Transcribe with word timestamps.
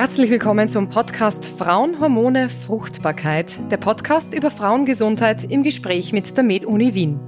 Herzlich 0.00 0.30
willkommen 0.30 0.68
zum 0.68 0.88
Podcast 0.88 1.44
Frauen, 1.44 1.98
Hormone, 1.98 2.50
Fruchtbarkeit, 2.50 3.52
der 3.68 3.78
Podcast 3.78 4.32
über 4.32 4.52
Frauengesundheit 4.52 5.42
im 5.50 5.64
Gespräch 5.64 6.12
mit 6.12 6.36
der 6.36 6.44
Med-Uni 6.44 6.94
Wien. 6.94 7.18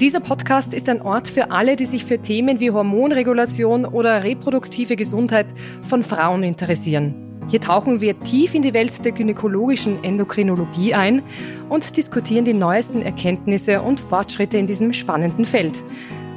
Dieser 0.00 0.18
Podcast 0.18 0.74
ist 0.74 0.88
ein 0.88 1.02
Ort 1.02 1.28
für 1.28 1.52
alle, 1.52 1.76
die 1.76 1.86
sich 1.86 2.04
für 2.04 2.18
Themen 2.18 2.58
wie 2.58 2.72
Hormonregulation 2.72 3.84
oder 3.84 4.24
reproduktive 4.24 4.96
Gesundheit 4.96 5.46
von 5.84 6.02
Frauen 6.02 6.42
interessieren. 6.42 7.14
Hier 7.46 7.60
tauchen 7.60 8.00
wir 8.00 8.18
tief 8.18 8.54
in 8.54 8.62
die 8.62 8.74
Welt 8.74 9.04
der 9.04 9.12
gynäkologischen 9.12 10.02
Endokrinologie 10.02 10.94
ein 10.94 11.22
und 11.68 11.96
diskutieren 11.96 12.44
die 12.44 12.54
neuesten 12.54 13.02
Erkenntnisse 13.02 13.80
und 13.82 14.00
Fortschritte 14.00 14.58
in 14.58 14.66
diesem 14.66 14.92
spannenden 14.94 15.44
Feld. 15.44 15.74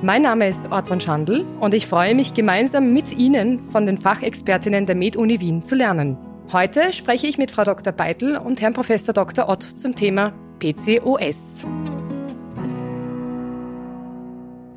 Mein 0.04 0.22
Name 0.22 0.48
ist 0.48 0.62
Ortmann 0.70 1.02
Schandl 1.02 1.44
und 1.60 1.74
ich 1.74 1.88
freue 1.88 2.14
mich, 2.14 2.36
gemeinsam 2.36 2.94
mit 2.94 3.18
Ihnen 3.18 3.64
von 3.72 3.88
den 3.88 3.98
Fachexpertinnen 3.98 4.86
der 4.86 4.94
Med-Uni 4.94 5.40
Wien 5.40 5.64
zu 5.64 5.74
lernen. 5.74 6.18
Heute 6.52 6.94
spreche 6.94 7.26
ich 7.26 7.40
mit 7.40 7.50
Frau 7.50 7.64
Dr. 7.64 7.92
Beitel 7.94 8.38
und 8.38 8.62
Herrn 8.62 8.74
Prof. 8.74 8.90
Dr. 8.90 9.50
Ott 9.50 9.64
zum 9.64 9.96
Thema 9.96 10.34
PCOS. 10.60 11.66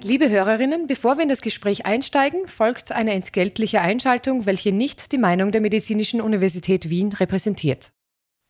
Liebe 0.03 0.31
Hörerinnen, 0.31 0.87
bevor 0.87 1.19
wir 1.19 1.25
in 1.25 1.29
das 1.29 1.43
Gespräch 1.43 1.85
einsteigen, 1.85 2.47
folgt 2.47 2.91
eine 2.91 3.13
entgeltliche 3.13 3.83
Einschaltung, 3.83 4.47
welche 4.47 4.73
nicht 4.73 5.13
die 5.13 5.19
Meinung 5.19 5.51
der 5.51 5.61
Medizinischen 5.61 6.23
Universität 6.23 6.89
Wien 6.89 7.13
repräsentiert. 7.13 7.93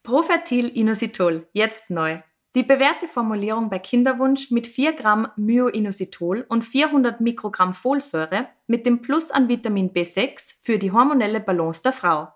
Profertil-Inositol, 0.04 1.48
jetzt 1.52 1.90
neu. 1.90 2.20
Die 2.56 2.64
bewährte 2.64 3.06
Formulierung 3.06 3.70
bei 3.70 3.78
Kinderwunsch 3.78 4.50
mit 4.50 4.66
4 4.66 4.94
Gramm 4.94 5.28
Myoinositol 5.36 6.44
und 6.48 6.64
400 6.64 7.20
Mikrogramm 7.20 7.74
Folsäure 7.74 8.48
mit 8.66 8.86
dem 8.86 9.02
Plus 9.02 9.30
an 9.30 9.48
Vitamin 9.48 9.92
B6 9.92 10.56
für 10.60 10.76
die 10.76 10.90
hormonelle 10.90 11.38
Balance 11.38 11.82
der 11.82 11.92
Frau. 11.92 12.26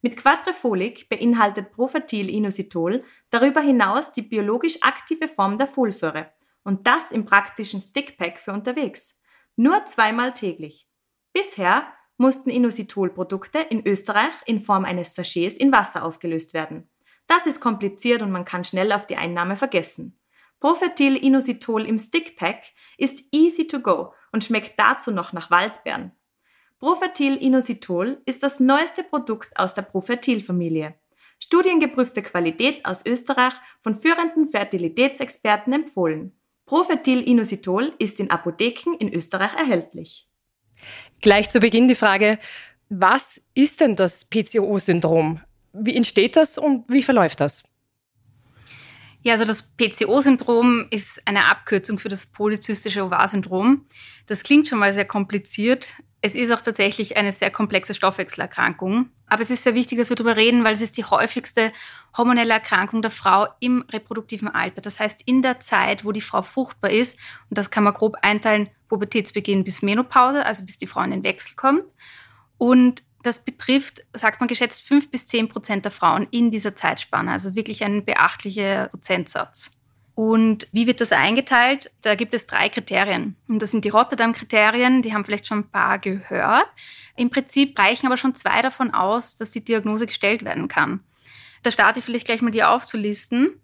Mit 0.00 0.16
Quadrifolik 0.16 1.10
beinhaltet 1.10 1.72
Profertil-Inositol 1.72 3.02
darüber 3.28 3.60
hinaus 3.60 4.10
die 4.10 4.22
biologisch 4.22 4.82
aktive 4.82 5.28
Form 5.28 5.58
der 5.58 5.66
Folsäure 5.66 6.32
und 6.64 6.86
das 6.86 7.12
im 7.12 7.26
praktischen 7.26 7.82
Stickpack 7.82 8.38
für 8.38 8.52
unterwegs. 8.52 9.20
Nur 9.56 9.84
zweimal 9.84 10.32
täglich. 10.32 10.88
Bisher 11.34 11.86
mussten 12.16 12.48
Inositol-Produkte 12.48 13.58
in 13.58 13.86
Österreich 13.86 14.32
in 14.46 14.62
Form 14.62 14.86
eines 14.86 15.14
Sachets 15.14 15.58
in 15.58 15.72
Wasser 15.72 16.04
aufgelöst 16.04 16.54
werden. 16.54 16.88
Das 17.28 17.46
ist 17.46 17.60
kompliziert 17.60 18.22
und 18.22 18.32
man 18.32 18.44
kann 18.44 18.64
schnell 18.64 18.90
auf 18.90 19.06
die 19.06 19.16
Einnahme 19.16 19.54
vergessen. 19.54 20.18
Profertil-Inositol 20.60 21.86
im 21.86 21.98
Stickpack 21.98 22.64
ist 22.96 23.24
easy 23.30 23.68
to 23.68 23.80
go 23.80 24.12
und 24.32 24.42
schmeckt 24.42 24.76
dazu 24.78 25.12
noch 25.12 25.32
nach 25.32 25.50
Waldbeeren. 25.50 26.12
Profertil-Inositol 26.80 28.22
ist 28.24 28.42
das 28.42 28.58
neueste 28.58 29.04
Produkt 29.04 29.56
aus 29.56 29.74
der 29.74 29.82
Profertil-Familie. 29.82 30.94
Studiengeprüfte 31.38 32.22
Qualität 32.22 32.84
aus 32.84 33.06
Österreich 33.06 33.54
von 33.80 33.94
führenden 33.94 34.48
Fertilitätsexperten 34.48 35.72
empfohlen. 35.72 36.32
Profertil-Inositol 36.66 37.92
ist 37.98 38.18
in 38.20 38.30
Apotheken 38.30 38.94
in 38.98 39.12
Österreich 39.12 39.54
erhältlich. 39.54 40.28
Gleich 41.20 41.50
zu 41.50 41.60
Beginn 41.60 41.88
die 41.88 41.94
Frage, 41.94 42.38
was 42.88 43.40
ist 43.54 43.80
denn 43.80 43.94
das 43.94 44.24
PCO-Syndrom? 44.24 45.40
Wie 45.72 45.94
entsteht 45.94 46.36
das 46.36 46.58
und 46.58 46.84
wie 46.88 47.02
verläuft 47.02 47.40
das? 47.40 47.64
Ja, 49.22 49.32
also 49.32 49.44
das 49.44 49.62
PCO-Syndrom 49.76 50.86
ist 50.90 51.20
eine 51.26 51.46
Abkürzung 51.46 51.98
für 51.98 52.08
das 52.08 52.26
polyzystische 52.26 53.04
Ovar-Syndrom. 53.04 53.86
Das 54.26 54.42
klingt 54.42 54.68
schon 54.68 54.78
mal 54.78 54.92
sehr 54.92 55.04
kompliziert. 55.04 55.94
Es 56.20 56.34
ist 56.34 56.52
auch 56.52 56.60
tatsächlich 56.60 57.16
eine 57.16 57.32
sehr 57.32 57.50
komplexe 57.50 57.94
Stoffwechselerkrankung. 57.94 59.10
Aber 59.26 59.42
es 59.42 59.50
ist 59.50 59.64
sehr 59.64 59.74
wichtig, 59.74 59.98
dass 59.98 60.08
wir 60.08 60.16
darüber 60.16 60.36
reden, 60.36 60.64
weil 60.64 60.72
es 60.72 60.80
ist 60.80 60.96
die 60.96 61.04
häufigste 61.04 61.72
hormonelle 62.16 62.54
Erkrankung 62.54 63.02
der 63.02 63.10
Frau 63.10 63.48
im 63.60 63.84
reproduktiven 63.90 64.48
Alter. 64.48 64.80
Das 64.80 64.98
heißt, 64.98 65.22
in 65.26 65.42
der 65.42 65.60
Zeit, 65.60 66.04
wo 66.04 66.12
die 66.12 66.20
Frau 66.20 66.42
fruchtbar 66.42 66.90
ist, 66.90 67.18
und 67.50 67.58
das 67.58 67.70
kann 67.70 67.84
man 67.84 67.94
grob 67.94 68.16
einteilen, 68.22 68.70
Pubertätsbeginn 68.88 69.64
bis 69.64 69.82
Menopause, 69.82 70.46
also 70.46 70.64
bis 70.64 70.78
die 70.78 70.86
Frau 70.86 71.02
in 71.02 71.10
den 71.10 71.24
Wechsel 71.24 71.56
kommt. 71.56 71.84
Und 72.56 73.02
das 73.22 73.44
betrifft, 73.44 74.02
sagt 74.12 74.40
man 74.40 74.48
geschätzt, 74.48 74.82
fünf 74.82 75.10
bis 75.10 75.26
zehn 75.26 75.48
Prozent 75.48 75.84
der 75.84 75.92
Frauen 75.92 76.28
in 76.30 76.50
dieser 76.50 76.76
Zeitspanne, 76.76 77.32
also 77.32 77.56
wirklich 77.56 77.84
ein 77.84 78.04
beachtlicher 78.04 78.88
Prozentsatz. 78.88 79.78
Und 80.14 80.66
wie 80.72 80.88
wird 80.88 81.00
das 81.00 81.12
eingeteilt? 81.12 81.92
Da 82.02 82.16
gibt 82.16 82.34
es 82.34 82.46
drei 82.46 82.68
Kriterien. 82.68 83.36
Und 83.48 83.62
das 83.62 83.70
sind 83.70 83.84
die 83.84 83.90
Rotterdam-Kriterien, 83.90 85.00
die 85.00 85.14
haben 85.14 85.24
vielleicht 85.24 85.46
schon 85.46 85.60
ein 85.60 85.70
paar 85.70 86.00
gehört. 86.00 86.66
Im 87.14 87.30
Prinzip 87.30 87.78
reichen 87.78 88.06
aber 88.06 88.16
schon 88.16 88.34
zwei 88.34 88.60
davon 88.60 88.92
aus, 88.92 89.36
dass 89.36 89.52
die 89.52 89.64
Diagnose 89.64 90.06
gestellt 90.06 90.44
werden 90.44 90.66
kann. 90.66 91.04
Da 91.62 91.70
starte 91.70 92.00
ich 92.00 92.04
vielleicht 92.04 92.26
gleich 92.26 92.42
mal 92.42 92.50
die 92.50 92.64
aufzulisten. 92.64 93.60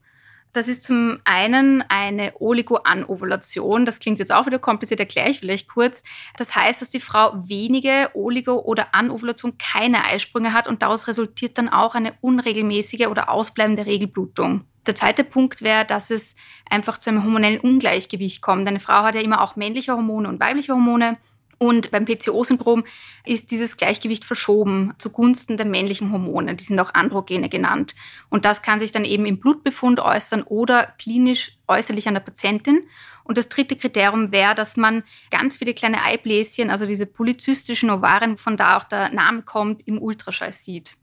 Das 0.55 0.69
ist 0.69 0.85
zum 0.85 1.19
einen 1.25 1.83
eine 1.89 2.33
Oligoanovulation. 2.39 3.85
Das 3.85 3.99
klingt 3.99 4.21
jetzt 4.21 4.31
auch 4.31 4.47
wieder 4.47 4.61
kompliziert, 4.61 5.01
erkläre 5.01 5.29
ich 5.29 5.41
vielleicht 5.41 5.69
kurz. 5.69 6.05
Das 6.37 6.55
heißt, 6.55 6.81
dass 6.81 6.91
die 6.91 7.01
Frau 7.01 7.33
wenige 7.45 8.11
Oligo- 8.15 8.63
oder 8.63 8.95
Anovulation 8.95 9.59
keine 9.59 10.05
Eisprünge 10.05 10.53
hat 10.53 10.69
und 10.69 10.81
daraus 10.81 11.09
resultiert 11.09 11.59
dann 11.59 11.69
auch 11.69 11.97
eine 11.97 12.15
unregelmäßige 12.21 13.09
oder 13.09 13.31
ausbleibende 13.31 13.85
Regelblutung. 13.85 14.65
Der 14.87 14.95
zweite 14.95 15.25
Punkt 15.25 15.63
wäre, 15.63 15.85
dass 15.85 16.13
es 16.13 16.37
einfach 16.71 16.99
zu 16.99 17.11
einem 17.11 17.25
hormonellen 17.25 17.59
Ungleichgewicht 17.59 18.41
kommt. 18.41 18.69
Eine 18.69 18.79
Frau 18.79 19.03
hat 19.03 19.17
ja 19.17 19.23
immer 19.23 19.41
auch 19.41 19.57
männliche 19.57 19.93
Hormone 19.93 20.29
und 20.29 20.39
weibliche 20.39 20.73
Hormone. 20.73 21.17
Und 21.65 21.91
beim 21.91 22.05
PCO-Syndrom 22.05 22.85
ist 23.25 23.51
dieses 23.51 23.79
Gleichgewicht 23.79 24.27
verschoben 24.27 24.93
zugunsten 24.99 25.57
der 25.57 25.65
männlichen 25.65 26.13
Hormone. 26.13 26.57
Die 26.57 26.65
sind 26.65 26.79
auch 26.79 26.93
Androgene 26.93 27.49
genannt. 27.49 27.95
Und 28.29 28.45
das 28.45 28.61
kann 28.61 28.79
sich 28.79 28.93
dann 28.93 29.07
eben 29.07 29.25
im 29.25 29.41
Blutbefund 29.41 29.99
äußern 29.99 30.43
oder 30.43 30.93
klinisch 30.99 31.53
äußerlich 31.67 32.07
an 32.07 32.13
der 32.13 32.21
Patientin. 32.21 32.83
Und 33.25 33.39
das 33.39 33.49
dritte 33.49 33.77
Kriterium 33.77 34.31
wäre, 34.31 34.55
dass 34.55 34.77
man 34.77 35.05
ganz 35.31 35.57
viele 35.57 35.73
kleine 35.73 36.03
Eibläschen, 36.03 36.69
also 36.69 36.85
diese 36.85 37.07
polyzystischen 37.07 37.89
Ovarien, 37.89 38.37
von 38.37 38.59
da 38.59 38.77
auch 38.77 38.85
der 38.85 39.09
Name 39.09 39.41
kommt, 39.41 39.89
im 39.89 40.03
Ultraschall 40.03 40.53
sieht. 40.53 40.99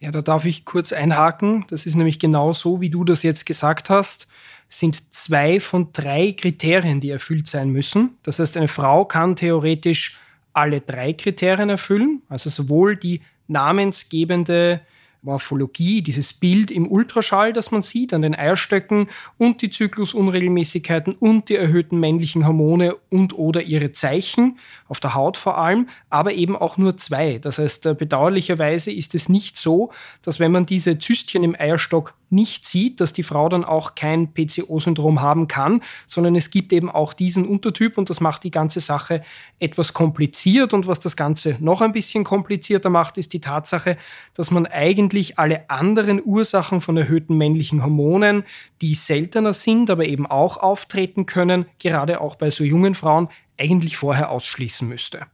Ja, 0.00 0.10
da 0.10 0.20
darf 0.20 0.46
ich 0.46 0.64
kurz 0.64 0.92
einhaken. 0.92 1.64
Das 1.68 1.86
ist 1.86 1.94
nämlich 1.94 2.18
genau 2.18 2.52
so, 2.52 2.80
wie 2.80 2.90
du 2.90 3.04
das 3.04 3.22
jetzt 3.22 3.46
gesagt 3.46 3.88
hast. 3.88 4.26
Sind 4.68 5.14
zwei 5.14 5.60
von 5.60 5.92
drei 5.92 6.32
Kriterien, 6.32 7.00
die 7.00 7.10
erfüllt 7.10 7.46
sein 7.46 7.70
müssen. 7.70 8.16
Das 8.22 8.38
heißt, 8.38 8.56
eine 8.56 8.68
Frau 8.68 9.04
kann 9.04 9.36
theoretisch 9.36 10.18
alle 10.52 10.80
drei 10.80 11.12
Kriterien 11.12 11.68
erfüllen, 11.68 12.22
also 12.28 12.50
sowohl 12.50 12.96
die 12.96 13.20
namensgebende 13.46 14.80
Morphologie, 15.26 16.02
dieses 16.02 16.32
Bild 16.32 16.70
im 16.70 16.90
Ultraschall, 16.90 17.52
das 17.52 17.72
man 17.72 17.82
sieht 17.82 18.14
an 18.14 18.22
den 18.22 18.34
Eierstöcken 18.34 19.08
und 19.38 19.60
die 19.60 19.70
Zyklusunregelmäßigkeiten 19.70 21.14
und 21.14 21.48
die 21.48 21.56
erhöhten 21.56 21.98
männlichen 21.98 22.46
Hormone 22.46 22.94
und 23.10 23.36
oder 23.36 23.62
ihre 23.62 23.92
Zeichen 23.92 24.58
auf 24.86 25.00
der 25.00 25.14
Haut 25.14 25.36
vor 25.36 25.58
allem, 25.58 25.88
aber 26.10 26.34
eben 26.34 26.56
auch 26.56 26.76
nur 26.76 26.96
zwei. 26.96 27.38
Das 27.38 27.58
heißt, 27.58 27.86
äh, 27.86 27.94
bedauerlicherweise 27.94 28.92
ist 28.92 29.14
es 29.14 29.28
nicht 29.28 29.58
so, 29.58 29.90
dass 30.22 30.38
wenn 30.38 30.52
man 30.52 30.64
diese 30.64 30.98
Zystchen 30.98 31.42
im 31.42 31.56
Eierstock 31.58 32.14
nicht 32.30 32.66
sieht, 32.66 33.00
dass 33.00 33.12
die 33.12 33.22
Frau 33.22 33.48
dann 33.48 33.64
auch 33.64 33.94
kein 33.94 34.32
PCO-Syndrom 34.32 35.20
haben 35.20 35.48
kann, 35.48 35.82
sondern 36.06 36.34
es 36.34 36.50
gibt 36.50 36.72
eben 36.72 36.90
auch 36.90 37.12
diesen 37.12 37.46
Untertyp 37.46 37.98
und 37.98 38.10
das 38.10 38.20
macht 38.20 38.44
die 38.44 38.50
ganze 38.50 38.80
Sache 38.80 39.22
etwas 39.58 39.92
kompliziert. 39.92 40.74
Und 40.74 40.86
was 40.86 41.00
das 41.00 41.16
Ganze 41.16 41.56
noch 41.60 41.80
ein 41.80 41.92
bisschen 41.92 42.24
komplizierter 42.24 42.90
macht, 42.90 43.18
ist 43.18 43.32
die 43.32 43.40
Tatsache, 43.40 43.96
dass 44.34 44.50
man 44.50 44.66
eigentlich 44.66 45.38
alle 45.38 45.70
anderen 45.70 46.20
Ursachen 46.24 46.80
von 46.80 46.96
erhöhten 46.96 47.36
männlichen 47.36 47.82
Hormonen, 47.82 48.44
die 48.82 48.94
seltener 48.94 49.54
sind, 49.54 49.90
aber 49.90 50.06
eben 50.06 50.26
auch 50.26 50.56
auftreten 50.56 51.26
können, 51.26 51.66
gerade 51.78 52.20
auch 52.20 52.36
bei 52.36 52.50
so 52.50 52.64
jungen 52.64 52.94
Frauen, 52.94 53.28
eigentlich 53.58 53.96
vorher 53.96 54.30
ausschließen 54.30 54.86
müsste. 54.86 55.26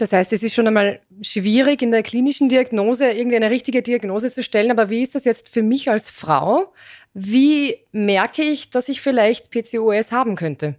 Das 0.00 0.12
heißt, 0.12 0.32
es 0.32 0.42
ist 0.42 0.54
schon 0.54 0.66
einmal 0.66 1.00
schwierig, 1.20 1.82
in 1.82 1.90
der 1.90 2.02
klinischen 2.02 2.48
Diagnose 2.48 3.10
irgendwie 3.10 3.36
eine 3.36 3.50
richtige 3.50 3.82
Diagnose 3.82 4.30
zu 4.30 4.42
stellen. 4.42 4.70
Aber 4.70 4.88
wie 4.88 5.02
ist 5.02 5.14
das 5.14 5.24
jetzt 5.24 5.48
für 5.48 5.62
mich 5.62 5.90
als 5.90 6.08
Frau? 6.08 6.72
Wie 7.12 7.76
merke 7.92 8.42
ich, 8.42 8.70
dass 8.70 8.88
ich 8.88 9.00
vielleicht 9.00 9.50
PCOS 9.50 10.12
haben 10.12 10.36
könnte? 10.36 10.76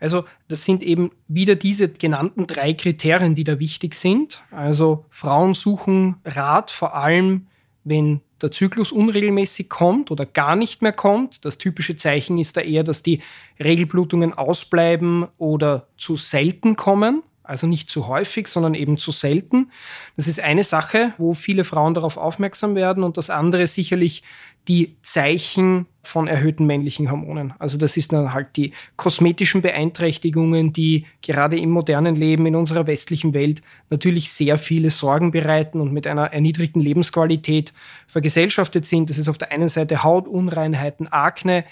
Also 0.00 0.24
das 0.48 0.64
sind 0.64 0.82
eben 0.82 1.10
wieder 1.28 1.54
diese 1.54 1.88
genannten 1.88 2.46
drei 2.46 2.74
Kriterien, 2.74 3.34
die 3.34 3.44
da 3.44 3.58
wichtig 3.58 3.94
sind. 3.94 4.42
Also 4.50 5.06
Frauen 5.10 5.54
suchen 5.54 6.16
Rat 6.24 6.70
vor 6.70 6.94
allem, 6.94 7.46
wenn 7.84 8.20
der 8.42 8.50
Zyklus 8.50 8.92
unregelmäßig 8.92 9.68
kommt 9.68 10.10
oder 10.10 10.26
gar 10.26 10.56
nicht 10.56 10.82
mehr 10.82 10.92
kommt. 10.92 11.44
Das 11.44 11.58
typische 11.58 11.96
Zeichen 11.96 12.38
ist 12.38 12.56
da 12.56 12.60
eher, 12.60 12.84
dass 12.84 13.02
die 13.02 13.20
Regelblutungen 13.58 14.32
ausbleiben 14.32 15.26
oder 15.38 15.88
zu 15.96 16.16
selten 16.16 16.76
kommen. 16.76 17.22
Also 17.44 17.66
nicht 17.66 17.90
zu 17.90 18.08
häufig, 18.08 18.48
sondern 18.48 18.74
eben 18.74 18.96
zu 18.96 19.12
selten. 19.12 19.70
Das 20.16 20.26
ist 20.26 20.40
eine 20.40 20.64
Sache, 20.64 21.12
wo 21.18 21.34
viele 21.34 21.62
Frauen 21.64 21.94
darauf 21.94 22.16
aufmerksam 22.16 22.74
werden 22.74 23.04
und 23.04 23.16
das 23.16 23.30
andere 23.30 23.66
sicherlich 23.66 24.22
die 24.66 24.96
Zeichen 25.02 25.86
von 26.02 26.26
erhöhten 26.26 26.66
männlichen 26.66 27.10
Hormonen. 27.10 27.52
Also 27.58 27.76
das 27.76 27.98
ist 27.98 28.14
dann 28.14 28.32
halt 28.32 28.56
die 28.56 28.72
kosmetischen 28.96 29.60
Beeinträchtigungen, 29.60 30.72
die 30.72 31.04
gerade 31.20 31.58
im 31.58 31.70
modernen 31.70 32.16
Leben 32.16 32.46
in 32.46 32.56
unserer 32.56 32.86
westlichen 32.86 33.34
Welt 33.34 33.62
natürlich 33.90 34.32
sehr 34.32 34.56
viele 34.58 34.88
Sorgen 34.88 35.32
bereiten 35.32 35.80
und 35.80 35.92
mit 35.92 36.06
einer 36.06 36.32
erniedrigten 36.32 36.80
Lebensqualität 36.80 37.74
vergesellschaftet 38.06 38.86
sind. 38.86 39.10
Das 39.10 39.18
ist 39.18 39.28
auf 39.28 39.38
der 39.38 39.52
einen 39.52 39.68
Seite 39.68 40.02
Hautunreinheiten, 40.02 41.08
Akne, 41.08 41.64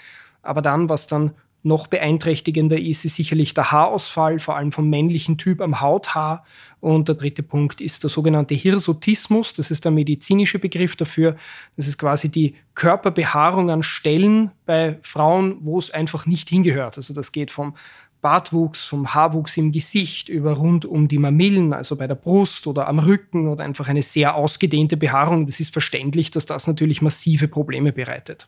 aber 0.43 0.61
dann, 0.61 0.89
was 0.89 1.07
dann 1.07 1.31
noch 1.63 1.87
beeinträchtigender 1.87 2.77
ist, 2.77 3.05
ist 3.05 3.15
sicherlich 3.15 3.53
der 3.53 3.71
Haarausfall, 3.71 4.39
vor 4.39 4.57
allem 4.57 4.73
vom 4.73 4.89
männlichen 4.89 5.37
Typ 5.37 5.61
am 5.61 5.79
Hauthaar. 5.79 6.45
Und 6.81 7.07
der 7.07 7.15
dritte 7.15 7.41
Punkt 7.41 7.79
ist 7.79 8.03
der 8.03 8.09
sogenannte 8.09 8.53
Hirsutismus. 8.53 9.53
Das 9.53 9.71
ist 9.71 9.85
der 9.85 9.91
medizinische 9.91 10.59
Begriff 10.59 10.97
dafür. 10.97 11.37
Das 11.77 11.87
ist 11.87 11.97
quasi 11.97 12.29
die 12.29 12.55
Körperbehaarung 12.75 13.71
an 13.71 13.81
Stellen 13.81 14.51
bei 14.65 14.99
Frauen, 15.01 15.57
wo 15.61 15.79
es 15.79 15.91
einfach 15.91 16.25
nicht 16.25 16.49
hingehört. 16.49 16.97
Also 16.97 17.13
das 17.13 17.31
geht 17.31 17.49
vom 17.49 17.75
Bartwuchs, 18.21 18.85
vom 18.85 19.13
Haarwuchs 19.13 19.57
im 19.57 19.71
Gesicht 19.71 20.29
über 20.29 20.53
rund 20.53 20.85
um 20.85 21.07
die 21.07 21.17
Mamillen, 21.17 21.73
also 21.73 21.97
bei 21.97 22.07
der 22.07 22.15
Brust 22.15 22.67
oder 22.67 22.87
am 22.87 22.99
Rücken 22.99 23.47
oder 23.47 23.63
einfach 23.63 23.87
eine 23.87 24.01
sehr 24.01 24.35
ausgedehnte 24.35 24.97
Behaarung. 24.97 25.45
Das 25.45 25.59
ist 25.59 25.71
verständlich, 25.71 26.31
dass 26.31 26.45
das 26.45 26.67
natürlich 26.67 27.01
massive 27.01 27.47
Probleme 27.47 27.91
bereitet. 27.91 28.47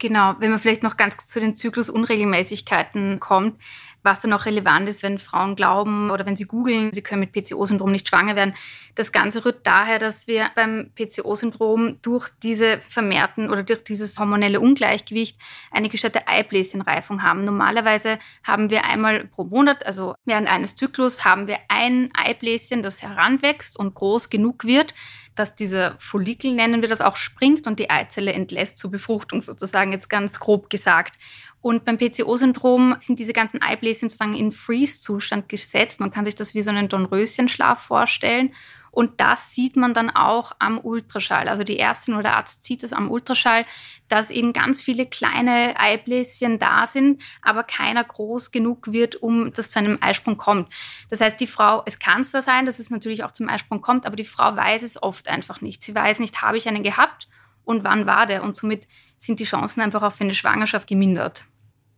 Genau, 0.00 0.36
wenn 0.38 0.50
man 0.50 0.60
vielleicht 0.60 0.84
noch 0.84 0.96
ganz 0.96 1.16
kurz 1.16 1.28
zu 1.28 1.40
den 1.40 1.56
Zyklusunregelmäßigkeiten 1.56 3.18
kommt, 3.18 3.60
was 4.04 4.20
dann 4.20 4.32
auch 4.32 4.46
relevant 4.46 4.88
ist, 4.88 5.02
wenn 5.02 5.18
Frauen 5.18 5.56
glauben 5.56 6.10
oder 6.10 6.24
wenn 6.24 6.36
sie 6.36 6.44
googeln, 6.44 6.92
sie 6.92 7.02
können 7.02 7.20
mit 7.20 7.32
PCO-Syndrom 7.32 7.90
nicht 7.90 8.08
schwanger 8.08 8.36
werden. 8.36 8.54
Das 8.94 9.10
Ganze 9.10 9.44
rührt 9.44 9.66
daher, 9.66 9.98
dass 9.98 10.28
wir 10.28 10.50
beim 10.54 10.92
PCO-Syndrom 10.94 11.98
durch 12.00 12.28
diese 12.44 12.78
vermehrten 12.88 13.50
oder 13.50 13.64
durch 13.64 13.82
dieses 13.82 14.16
hormonelle 14.18 14.60
Ungleichgewicht 14.60 15.36
eine 15.72 15.88
gestörte 15.88 16.28
Eibläschenreifung 16.28 17.24
haben. 17.24 17.44
Normalerweise 17.44 18.20
haben 18.44 18.70
wir 18.70 18.84
einmal 18.84 19.24
pro 19.26 19.44
Monat, 19.44 19.84
also 19.84 20.14
während 20.24 20.48
eines 20.48 20.76
Zyklus, 20.76 21.24
haben 21.24 21.48
wir 21.48 21.58
ein 21.68 22.10
Eibläschen, 22.14 22.84
das 22.84 23.02
heranwächst 23.02 23.76
und 23.76 23.94
groß 23.94 24.30
genug 24.30 24.64
wird, 24.64 24.94
dass 25.38 25.54
dieser 25.54 25.96
Follikel, 25.98 26.52
nennen 26.52 26.82
wir 26.82 26.88
das 26.88 27.00
auch, 27.00 27.16
springt 27.16 27.66
und 27.66 27.78
die 27.78 27.90
Eizelle 27.90 28.32
entlässt 28.32 28.78
zur 28.78 28.90
Befruchtung 28.90 29.40
sozusagen, 29.40 29.92
jetzt 29.92 30.10
ganz 30.10 30.38
grob 30.40 30.70
gesagt. 30.70 31.18
Und 31.60 31.84
beim 31.84 31.98
PCO-Syndrom 31.98 32.96
sind 33.00 33.18
diese 33.18 33.32
ganzen 33.32 33.60
Eibläschen 33.60 34.08
sozusagen 34.08 34.34
in 34.34 34.52
Freeze-Zustand 34.52 35.48
gesetzt. 35.48 36.00
Man 36.00 36.10
kann 36.10 36.24
sich 36.24 36.34
das 36.34 36.54
wie 36.54 36.62
so 36.62 36.70
einen 36.70 36.88
Dornröschenschlaf 36.88 37.80
vorstellen. 37.80 38.52
Und 38.98 39.20
das 39.20 39.54
sieht 39.54 39.76
man 39.76 39.94
dann 39.94 40.10
auch 40.10 40.56
am 40.58 40.80
Ultraschall. 40.80 41.46
Also 41.46 41.62
die 41.62 41.78
Ärztin 41.78 42.16
oder 42.16 42.34
Arzt 42.34 42.64
sieht 42.64 42.82
es 42.82 42.92
am 42.92 43.12
Ultraschall, 43.12 43.64
dass 44.08 44.28
eben 44.28 44.52
ganz 44.52 44.80
viele 44.80 45.06
kleine 45.06 45.78
Eibläschen 45.78 46.58
da 46.58 46.84
sind, 46.84 47.22
aber 47.40 47.62
keiner 47.62 48.02
groß 48.02 48.50
genug 48.50 48.90
wird, 48.90 49.14
um 49.14 49.52
das 49.52 49.70
zu 49.70 49.78
einem 49.78 49.98
Eisprung 50.00 50.36
kommt. 50.36 50.68
Das 51.10 51.20
heißt, 51.20 51.38
die 51.38 51.46
Frau, 51.46 51.84
es 51.86 52.00
kann 52.00 52.24
zwar 52.24 52.42
sein, 52.42 52.66
dass 52.66 52.80
es 52.80 52.90
natürlich 52.90 53.22
auch 53.22 53.30
zum 53.30 53.48
Eisprung 53.48 53.82
kommt, 53.82 54.04
aber 54.04 54.16
die 54.16 54.24
Frau 54.24 54.56
weiß 54.56 54.82
es 54.82 55.00
oft 55.00 55.28
einfach 55.28 55.60
nicht. 55.60 55.84
Sie 55.84 55.94
weiß 55.94 56.18
nicht, 56.18 56.42
habe 56.42 56.56
ich 56.56 56.66
einen 56.66 56.82
gehabt 56.82 57.28
und 57.62 57.84
wann 57.84 58.04
war 58.04 58.26
der? 58.26 58.42
Und 58.42 58.56
somit 58.56 58.88
sind 59.16 59.38
die 59.38 59.44
Chancen 59.44 59.80
einfach 59.80 60.02
auch 60.02 60.12
für 60.12 60.24
eine 60.24 60.34
Schwangerschaft 60.34 60.88
gemindert. 60.88 61.44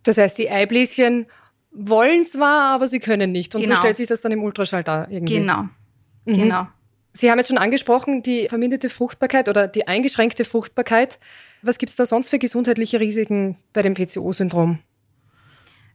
Das 0.02 0.18
heißt, 0.18 0.36
die 0.36 0.50
Eibläschen 0.50 1.28
wollen 1.70 2.26
zwar, 2.26 2.74
aber 2.74 2.88
sie 2.88 3.00
können 3.00 3.32
nicht. 3.32 3.54
Und 3.54 3.62
genau. 3.62 3.76
so 3.76 3.80
stellt 3.80 3.96
sich 3.96 4.08
das 4.08 4.20
dann 4.20 4.32
im 4.32 4.42
Ultraschall 4.42 4.84
da 4.84 5.06
irgendwie. 5.08 5.36
Genau. 5.36 5.62
Mhm. 6.26 6.36
Genau. 6.36 6.66
Sie 7.12 7.30
haben 7.30 7.38
jetzt 7.38 7.48
schon 7.48 7.58
angesprochen, 7.58 8.22
die 8.22 8.48
verminderte 8.48 8.88
Fruchtbarkeit 8.88 9.48
oder 9.48 9.66
die 9.66 9.88
eingeschränkte 9.88 10.44
Fruchtbarkeit. 10.44 11.18
Was 11.62 11.78
gibt 11.78 11.90
es 11.90 11.96
da 11.96 12.06
sonst 12.06 12.28
für 12.28 12.38
gesundheitliche 12.38 13.00
Risiken 13.00 13.56
bei 13.72 13.82
dem 13.82 13.94
PCO-Syndrom? 13.94 14.78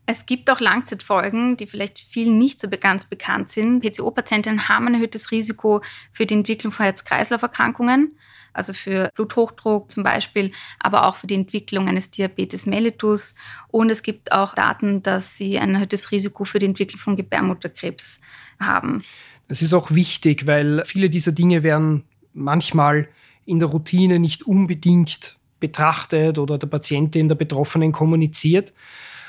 Es 0.07 0.27
gibt 0.27 0.51
auch 0.51 0.59
Langzeitfolgen, 0.59 1.57
die 1.57 1.65
vielleicht 1.65 1.97
vielen 1.97 2.37
nicht 2.37 2.59
so 2.59 2.69
ganz 2.69 3.05
bekannt 3.05 3.49
sind. 3.49 3.79
PCO-Patientinnen 3.81 4.69
haben 4.69 4.87
ein 4.87 4.93
erhöhtes 4.95 5.31
Risiko 5.31 5.81
für 6.11 6.27
die 6.27 6.35
Entwicklung 6.35 6.71
von 6.71 6.83
Herz-Kreislauf-Erkrankungen, 6.83 8.15
also 8.53 8.73
für 8.73 9.09
Bluthochdruck 9.15 9.89
zum 9.89 10.03
Beispiel, 10.03 10.51
aber 10.79 11.07
auch 11.07 11.15
für 11.15 11.25
die 11.25 11.33
Entwicklung 11.33 11.87
eines 11.87 12.11
Diabetes 12.11 12.67
mellitus. 12.67 13.33
Und 13.69 13.89
es 13.89 14.03
gibt 14.03 14.31
auch 14.31 14.53
Daten, 14.53 15.01
dass 15.01 15.37
sie 15.37 15.57
ein 15.57 15.73
erhöhtes 15.73 16.11
Risiko 16.11 16.45
für 16.45 16.59
die 16.59 16.67
Entwicklung 16.67 16.99
von 16.99 17.15
Gebärmutterkrebs 17.15 18.21
haben. 18.59 19.03
Es 19.47 19.61
ist 19.61 19.73
auch 19.73 19.91
wichtig, 19.91 20.47
weil 20.47 20.83
viele 20.85 21.09
dieser 21.09 21.31
Dinge 21.31 21.63
werden 21.63 22.03
manchmal 22.33 23.07
in 23.45 23.59
der 23.59 23.69
Routine 23.69 24.19
nicht 24.19 24.47
unbedingt 24.47 25.37
betrachtet 25.59 26.39
oder 26.39 26.57
der 26.57 26.67
Patientin, 26.67 27.27
der 27.27 27.35
Betroffenen 27.35 27.91
kommuniziert. 27.91 28.73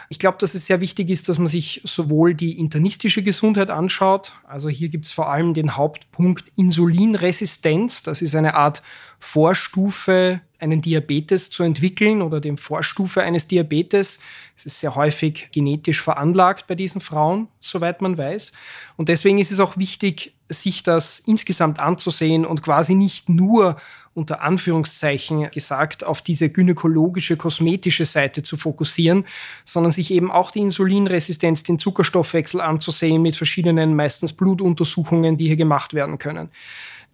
Ich 0.09 0.19
glaube, 0.19 0.39
dass 0.39 0.55
es 0.55 0.67
sehr 0.67 0.81
wichtig 0.81 1.11
ist, 1.11 1.29
dass 1.29 1.39
man 1.39 1.49
sich 1.49 1.81
sowohl 1.85 2.35
die 2.35 2.59
internistische 2.59 3.23
Gesundheit 3.23 3.71
anschaut, 3.71 4.35
also 4.47 4.69
hier 4.69 4.89
gibt 4.89 5.07
es 5.07 5.11
vor 5.11 5.31
allem 5.31 5.53
den 5.53 5.77
Hauptpunkt 5.77 6.53
Insulinresistenz, 6.57 8.03
das 8.03 8.23
ist 8.23 8.37
eine 8.37 8.55
Art 8.55 8.83
Vorstufe, 9.19 10.41
einen 10.59 10.81
Diabetes 10.81 11.51
zu 11.51 11.63
entwickeln 11.63 12.23
oder 12.23 12.41
dem 12.41 12.57
Vorstufe 12.57 13.23
eines 13.23 13.49
Diabetes. 13.49 14.21
Es 14.57 14.67
ist 14.67 14.81
sehr 14.81 14.95
häufig 14.95 15.49
genetisch 15.53 16.01
veranlagt 16.01 16.67
bei 16.67 16.75
diesen 16.75 17.01
Frauen, 17.01 17.49
soweit 17.61 18.01
man 18.01 18.17
weiß. 18.17 18.53
Und 18.97 19.09
deswegen 19.09 19.39
ist 19.39 19.53
es 19.53 19.61
auch 19.61 19.77
wichtig, 19.77 20.33
sich 20.49 20.83
das 20.83 21.19
insgesamt 21.21 21.81
anzusehen 21.81 22.45
und 22.45 22.63
quasi 22.63 22.95
nicht 22.95 23.29
nur 23.29 23.77
unter 24.15 24.41
Anführungszeichen 24.41 25.51
gesagt 25.51 26.03
auf 26.03 26.23
diese 26.23 26.49
gynäkologische, 26.49 27.37
kosmetische 27.37 28.07
Seite 28.07 28.43
zu 28.43 28.57
fokussieren, 28.57 29.27
sondern 29.67 29.93
sich 29.93 30.11
eben 30.11 30.31
auch 30.33 30.51
die 30.51 30.61
Insulinresistenz, 30.61 31.65
den 31.65 31.79
Zuckerstoffwechsel 31.79 32.63
anzusehen 32.63 33.21
mit 33.21 33.37
verschiedenen, 33.37 33.95
meistens 33.95 34.33
Blutuntersuchungen, 34.33 35.37
die 35.37 35.49
hier 35.49 35.57
gemacht 35.57 35.93
werden 35.93 36.17
können. 36.17 36.49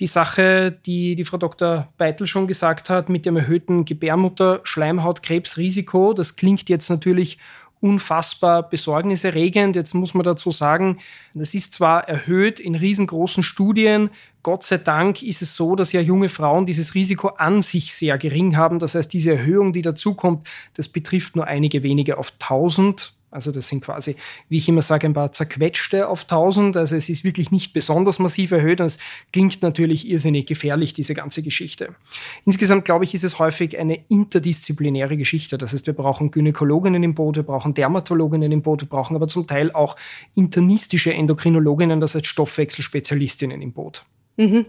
Die 0.00 0.06
Sache, 0.06 0.78
die 0.84 1.16
die 1.16 1.24
Frau 1.24 1.36
Dr. 1.36 1.88
Beitel 1.98 2.26
schon 2.26 2.46
gesagt 2.46 2.88
hat, 2.90 3.08
mit 3.08 3.26
dem 3.26 3.36
erhöhten 3.36 3.84
Gebärmutter-Schleimhautkrebsrisiko, 3.84 6.14
das 6.14 6.36
klingt 6.36 6.68
jetzt 6.68 6.90
natürlich 6.90 7.38
unfassbar 7.82 8.68
besorgniserregend. 8.68 9.74
Jetzt 9.74 9.92
muss 9.92 10.14
man 10.14 10.22
dazu 10.22 10.52
sagen, 10.52 10.98
das 11.34 11.52
ist 11.52 11.74
zwar 11.74 12.08
erhöht 12.08 12.60
in 12.60 12.76
riesengroßen 12.76 13.42
Studien. 13.42 14.10
Gott 14.44 14.62
sei 14.62 14.78
Dank 14.78 15.22
ist 15.22 15.42
es 15.42 15.56
so, 15.56 15.74
dass 15.74 15.92
ja 15.92 16.00
junge 16.00 16.28
Frauen 16.28 16.64
dieses 16.64 16.94
Risiko 16.94 17.28
an 17.28 17.60
sich 17.60 17.92
sehr 17.92 18.18
gering 18.18 18.56
haben. 18.56 18.78
Das 18.78 18.94
heißt, 18.94 19.12
diese 19.12 19.32
Erhöhung, 19.32 19.72
die 19.72 19.82
dazukommt, 19.82 20.46
das 20.74 20.86
betrifft 20.86 21.34
nur 21.34 21.46
einige 21.46 21.82
wenige 21.82 22.18
auf 22.18 22.32
1000 22.40 23.14
also 23.32 23.50
das 23.50 23.68
sind 23.68 23.82
quasi, 23.82 24.16
wie 24.48 24.58
ich 24.58 24.68
immer 24.68 24.82
sage, 24.82 25.06
ein 25.06 25.14
paar 25.14 25.32
zerquetschte 25.32 26.06
auf 26.08 26.22
1000. 26.22 26.76
Also 26.76 26.96
es 26.96 27.08
ist 27.08 27.24
wirklich 27.24 27.50
nicht 27.50 27.72
besonders 27.72 28.18
massiv 28.18 28.52
erhöht 28.52 28.80
und 28.80 28.86
es 28.86 28.98
klingt 29.32 29.62
natürlich 29.62 30.08
irrsinnig 30.08 30.46
gefährlich, 30.46 30.92
diese 30.92 31.14
ganze 31.14 31.42
Geschichte. 31.42 31.94
Insgesamt 32.44 32.84
glaube 32.84 33.04
ich, 33.04 33.14
ist 33.14 33.24
es 33.24 33.38
häufig 33.38 33.78
eine 33.78 33.98
interdisziplinäre 34.08 35.16
Geschichte. 35.16 35.56
Das 35.58 35.72
heißt, 35.72 35.86
wir 35.86 35.94
brauchen 35.94 36.30
Gynäkologinnen 36.30 37.02
im 37.02 37.14
Boot, 37.14 37.36
wir 37.36 37.42
brauchen 37.42 37.74
Dermatologinnen 37.74 38.52
im 38.52 38.62
Boot, 38.62 38.82
wir 38.82 38.88
brauchen 38.88 39.16
aber 39.16 39.28
zum 39.28 39.46
Teil 39.46 39.72
auch 39.72 39.96
internistische 40.34 41.12
Endokrinologinnen, 41.12 42.00
das 42.00 42.14
heißt 42.14 42.26
Stoffwechselspezialistinnen 42.26 43.62
im 43.62 43.72
Boot. 43.72 44.04
Mhm. 44.36 44.66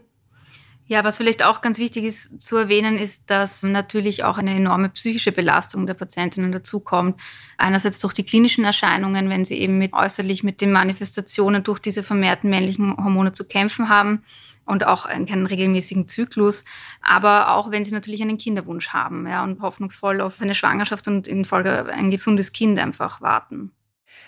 Ja, 0.85 1.05
was 1.05 1.17
vielleicht 1.17 1.43
auch 1.43 1.61
ganz 1.61 1.77
wichtig 1.79 2.03
ist 2.03 2.41
zu 2.41 2.57
erwähnen, 2.57 2.97
ist, 2.97 3.29
dass 3.29 3.63
natürlich 3.63 4.25
auch 4.25 4.37
eine 4.37 4.53
enorme 4.53 4.89
psychische 4.89 5.31
Belastung 5.31 5.87
der 5.87 5.93
Patientinnen 5.93 6.51
dazukommt. 6.51 7.19
Einerseits 7.57 7.99
durch 7.99 8.13
die 8.13 8.25
klinischen 8.25 8.65
Erscheinungen, 8.65 9.29
wenn 9.29 9.45
sie 9.45 9.59
eben 9.59 9.77
mit, 9.77 9.93
äußerlich 9.93 10.43
mit 10.43 10.59
den 10.59 10.73
Manifestationen 10.73 11.63
durch 11.63 11.79
diese 11.79 12.03
vermehrten 12.03 12.49
männlichen 12.49 12.97
Hormone 12.97 13.31
zu 13.31 13.47
kämpfen 13.47 13.87
haben 13.87 14.23
und 14.65 14.85
auch 14.85 15.07
keinen 15.07 15.45
regelmäßigen 15.45 16.07
Zyklus, 16.07 16.65
aber 17.01 17.53
auch 17.53 17.71
wenn 17.71 17.85
sie 17.85 17.91
natürlich 17.91 18.21
einen 18.21 18.37
Kinderwunsch 18.37 18.89
haben 18.89 19.27
ja, 19.27 19.43
und 19.43 19.61
hoffnungsvoll 19.61 20.21
auf 20.21 20.41
eine 20.41 20.55
Schwangerschaft 20.55 21.07
und 21.07 21.27
in 21.27 21.45
Folge 21.45 21.85
ein 21.93 22.11
gesundes 22.11 22.51
Kind 22.51 22.79
einfach 22.79 23.21
warten. 23.21 23.71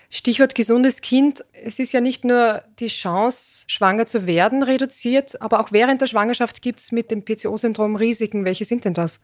Stichwort 0.10 0.55
gesundes 0.55 1.01
Kind. 1.01 1.44
Es 1.51 1.79
ist 1.79 1.94
ja 1.94 2.01
nicht 2.01 2.24
nur 2.24 2.63
die 2.79 2.88
Chance, 2.88 3.65
schwanger 3.67 4.05
zu 4.05 4.25
werden, 4.27 4.63
reduziert, 4.63 5.41
aber 5.41 5.60
auch 5.60 5.72
während 5.72 6.01
der 6.01 6.08
Schwangerschaft 6.08 6.62
gibt 6.62 6.79
es 6.79 6.91
mit 6.91 7.12
dem 7.12 7.24
PCO-Syndrom 7.24 7.96
Risiken. 7.96 8.46
Welche 8.46 8.65
sind 8.65 8.86
denn 8.86 8.94
das? 8.94 9.20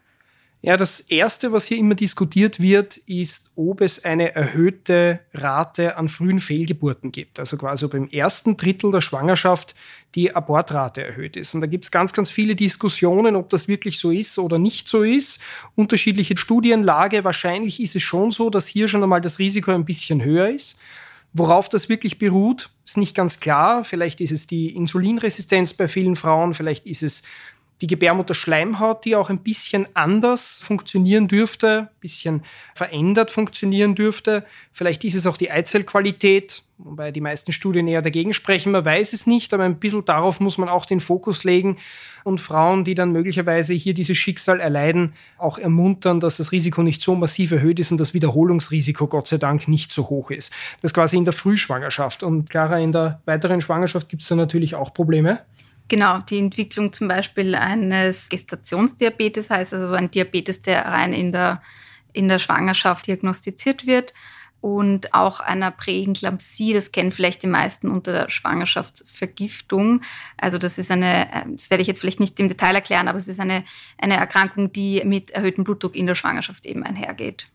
Ja, 0.64 0.78
das 0.78 1.00
Erste, 1.00 1.52
was 1.52 1.66
hier 1.66 1.78
immer 1.78 1.96
diskutiert 1.96 2.60
wird, 2.60 2.98
ist, 2.98 3.52
ob 3.56 3.82
es 3.82 4.06
eine 4.06 4.36
erhöhte 4.36 5.20
Rate 5.34 5.98
an 5.98 6.08
frühen 6.08 6.40
Fehlgeburten 6.40 7.12
gibt. 7.12 7.40
Also 7.40 7.58
quasi 7.58 7.84
ob 7.84 7.96
im 7.96 8.08
ersten 8.08 8.58
Drittel 8.58 8.92
der 8.92 9.02
Schwangerschaft 9.02 9.74
die 10.14 10.36
Abortrate 10.36 11.04
erhöht 11.04 11.36
ist. 11.36 11.56
Und 11.56 11.62
da 11.62 11.68
gibt 11.68 11.86
es 11.86 11.92
ganz, 11.92 12.14
ganz 12.14 12.30
viele 12.30 12.56
Diskussionen, 12.56 13.36
ob 13.36 13.50
das 13.50 13.68
wirklich 13.68 13.98
so 13.98 14.12
ist 14.12 14.38
oder 14.38 14.60
nicht 14.60 14.88
so 14.88 15.02
ist. 15.02 15.42
Unterschiedliche 15.74 16.38
Studienlage. 16.38 17.24
Wahrscheinlich 17.24 17.82
ist 17.82 17.96
es 17.96 18.04
schon 18.04 18.30
so, 18.30 18.52
dass 18.52 18.68
hier 18.68 18.88
schon 18.88 19.02
einmal 19.02 19.22
das 19.22 19.40
Risiko 19.40 19.72
ein 19.72 19.86
bisschen 19.86 20.24
höher 20.24 20.50
ist. 20.50 20.80
Worauf 21.34 21.70
das 21.70 21.90
wirklich 21.90 22.20
beruht, 22.20 22.70
ist 22.86 22.98
nicht 22.98 23.16
ganz 23.16 23.40
klar. 23.40 23.84
Vielleicht 23.84 24.22
ist 24.22 24.32
es 24.32 24.46
die 24.46 24.76
Insulinresistenz 24.76 25.74
bei 25.74 25.88
vielen 25.88 26.18
Frauen, 26.18 26.54
vielleicht 26.54 26.86
ist 26.86 27.02
es 27.02 27.24
die 27.82 27.88
Gebärmutterschleimhaut, 27.88 29.06
die 29.06 29.16
auch 29.16 29.30
ein 29.30 29.40
bisschen 29.40 29.88
anders 29.96 30.62
funktionieren 30.62 31.28
dürfte, 31.28 31.90
ein 31.92 32.00
bisschen 32.00 32.44
verändert 32.76 33.32
funktionieren 33.32 33.96
dürfte. 33.96 34.46
Vielleicht 34.72 35.04
ist 35.04 35.16
es 35.16 35.26
auch 35.26 35.38
die 35.38 35.50
Eizellqualität, 35.50 36.62
wobei 36.78 37.12
die 37.12 37.22
meisten 37.22 37.52
Studien 37.52 37.88
eher 37.88 38.04
dagegen 38.04 38.34
sprechen. 38.34 38.72
Man 38.72 38.86
weiß 38.86 39.14
es 39.14 39.26
nicht, 39.26 39.54
aber 39.54 39.64
ein 39.64 39.80
bisschen 39.80 40.06
darauf 40.06 40.40
muss 40.40 40.60
man 40.60 40.70
auch 40.70 40.86
den 40.86 41.00
Fokus 41.00 41.44
legen 41.44 41.78
und 42.24 42.40
Frauen, 42.40 42.84
die 42.84 42.94
dann 42.94 43.12
möglicherweise 43.12 43.74
hier 43.74 43.96
dieses 43.96 44.18
Schicksal 44.18 44.60
erleiden, 44.60 45.14
auch 45.40 45.58
ermuntern, 45.58 46.20
dass 46.20 46.38
das 46.38 46.52
Risiko 46.52 46.84
nicht 46.84 47.02
so 47.02 47.16
massiv 47.16 47.52
erhöht 47.52 47.80
ist 47.80 47.92
und 47.92 47.98
das 47.98 48.14
Wiederholungsrisiko 48.14 49.08
Gott 49.08 49.28
sei 49.28 49.38
Dank 49.38 49.68
nicht 49.68 49.92
so 49.92 50.10
hoch 50.10 50.30
ist. 50.30 50.54
Das 50.82 50.94
quasi 50.94 51.18
in 51.18 51.26
der 51.26 51.34
Frühschwangerschaft. 51.34 52.22
Und 52.22 52.50
klarer, 52.50 52.80
in 52.80 52.92
der 52.92 53.22
weiteren 53.26 53.62
Schwangerschaft 53.62 54.08
gibt 54.08 54.22
es 54.22 54.28
da 54.28 54.36
natürlich 54.36 54.76
auch 54.76 54.94
Probleme. 54.94 55.40
Genau, 55.88 56.20
die 56.20 56.40
Entwicklung 56.40 56.94
zum 56.94 57.08
Beispiel 57.08 57.54
eines 57.56 58.30
Gestationsdiabetes 58.30 59.50
heißt 59.50 59.74
also 59.74 59.94
ein 59.94 60.10
Diabetes, 60.10 60.62
der 60.62 60.86
rein 60.86 61.14
in 61.14 61.32
der, 61.32 61.62
in 62.14 62.30
der 62.30 62.40
Schwangerschaft 62.40 63.08
diagnostiziert 63.08 63.86
wird 63.86 64.14
und 64.62 65.14
auch 65.14 65.40
einer 65.40 65.72
Präeklampsie, 65.72 66.74
das 66.74 66.92
kennen 66.92 67.12
vielleicht 67.12 67.42
die 67.42 67.48
meisten 67.48 67.90
unter 67.90 68.12
der 68.12 68.30
Schwangerschaftsvergiftung. 68.30 70.02
Also 70.38 70.60
das 70.60 70.78
ist 70.78 70.92
eine, 70.92 71.28
das 71.56 71.72
werde 71.72 71.82
ich 71.82 71.88
jetzt 71.88 72.00
vielleicht 72.00 72.20
nicht 72.20 72.40
im 72.40 72.48
Detail 72.48 72.76
erklären, 72.76 73.08
aber 73.08 73.18
es 73.18 73.28
ist 73.28 73.40
eine, 73.40 73.66
eine 73.98 74.16
Erkrankung, 74.16 74.72
die 74.72 75.02
mit 75.04 75.32
erhöhtem 75.32 75.64
Blutdruck 75.64 75.96
in 75.96 76.06
der 76.06 76.16
Schwangerschaft 76.16 76.68
eben 76.68 76.84
einhergeht. 76.84 77.48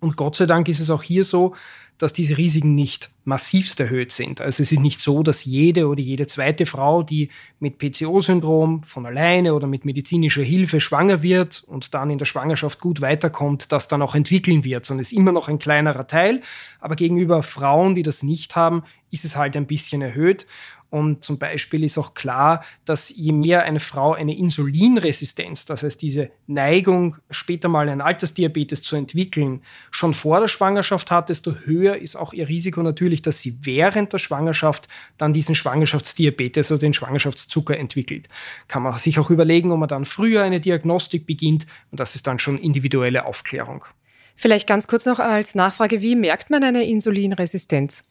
Und 0.00 0.16
Gott 0.16 0.36
sei 0.36 0.46
Dank 0.46 0.68
ist 0.68 0.80
es 0.80 0.90
auch 0.90 1.02
hier 1.02 1.24
so, 1.24 1.54
dass 1.98 2.12
diese 2.12 2.36
Risiken 2.36 2.74
nicht 2.74 3.10
massivst 3.24 3.80
erhöht 3.80 4.12
sind. 4.12 4.40
Also 4.40 4.62
es 4.62 4.72
ist 4.72 4.80
nicht 4.80 5.00
so, 5.00 5.22
dass 5.22 5.44
jede 5.44 5.86
oder 5.88 6.00
jede 6.00 6.26
zweite 6.26 6.66
Frau, 6.66 7.02
die 7.02 7.30
mit 7.60 7.78
PCO-Syndrom 7.78 8.82
von 8.82 9.06
alleine 9.06 9.54
oder 9.54 9.66
mit 9.66 9.84
medizinischer 9.84 10.42
Hilfe 10.42 10.80
schwanger 10.80 11.22
wird 11.22 11.64
und 11.66 11.94
dann 11.94 12.10
in 12.10 12.18
der 12.18 12.26
Schwangerschaft 12.26 12.80
gut 12.80 13.00
weiterkommt, 13.00 13.72
das 13.72 13.88
dann 13.88 14.02
auch 14.02 14.14
entwickeln 14.14 14.64
wird, 14.64 14.84
sondern 14.84 15.02
es 15.02 15.12
ist 15.12 15.18
immer 15.18 15.32
noch 15.32 15.48
ein 15.48 15.58
kleinerer 15.58 16.06
Teil. 16.06 16.40
Aber 16.80 16.96
gegenüber 16.96 17.42
Frauen, 17.42 17.94
die 17.94 18.02
das 18.02 18.22
nicht 18.22 18.56
haben, 18.56 18.82
ist 19.10 19.24
es 19.24 19.36
halt 19.36 19.56
ein 19.56 19.66
bisschen 19.66 20.02
erhöht. 20.02 20.46
Und 20.94 21.24
zum 21.24 21.38
Beispiel 21.38 21.82
ist 21.82 21.98
auch 21.98 22.14
klar, 22.14 22.64
dass 22.84 23.08
je 23.08 23.32
mehr 23.32 23.64
eine 23.64 23.80
Frau 23.80 24.12
eine 24.12 24.38
Insulinresistenz, 24.38 25.64
das 25.64 25.82
heißt 25.82 26.00
diese 26.00 26.30
Neigung, 26.46 27.16
später 27.30 27.68
mal 27.68 27.88
einen 27.88 28.00
Altersdiabetes 28.00 28.80
zu 28.82 28.94
entwickeln, 28.94 29.62
schon 29.90 30.14
vor 30.14 30.38
der 30.38 30.46
Schwangerschaft 30.46 31.10
hat, 31.10 31.30
desto 31.30 31.52
höher 31.64 31.96
ist 31.96 32.14
auch 32.14 32.32
ihr 32.32 32.48
Risiko 32.48 32.80
natürlich, 32.80 33.22
dass 33.22 33.40
sie 33.40 33.58
während 33.62 34.12
der 34.12 34.18
Schwangerschaft 34.18 34.86
dann 35.18 35.32
diesen 35.32 35.56
Schwangerschaftsdiabetes 35.56 36.70
oder 36.70 36.78
den 36.78 36.94
Schwangerschaftszucker 36.94 37.76
entwickelt. 37.76 38.28
Kann 38.68 38.84
man 38.84 38.96
sich 38.96 39.18
auch 39.18 39.30
überlegen, 39.30 39.72
ob 39.72 39.80
man 39.80 39.88
dann 39.88 40.04
früher 40.04 40.44
eine 40.44 40.60
Diagnostik 40.60 41.26
beginnt 41.26 41.66
und 41.90 41.98
das 41.98 42.14
ist 42.14 42.28
dann 42.28 42.38
schon 42.38 42.56
individuelle 42.56 43.26
Aufklärung. 43.26 43.84
Vielleicht 44.36 44.68
ganz 44.68 44.86
kurz 44.86 45.06
noch 45.06 45.18
als 45.18 45.56
Nachfrage, 45.56 46.02
wie 46.02 46.14
merkt 46.14 46.50
man 46.50 46.62
eine 46.62 46.84
Insulinresistenz? 46.84 48.04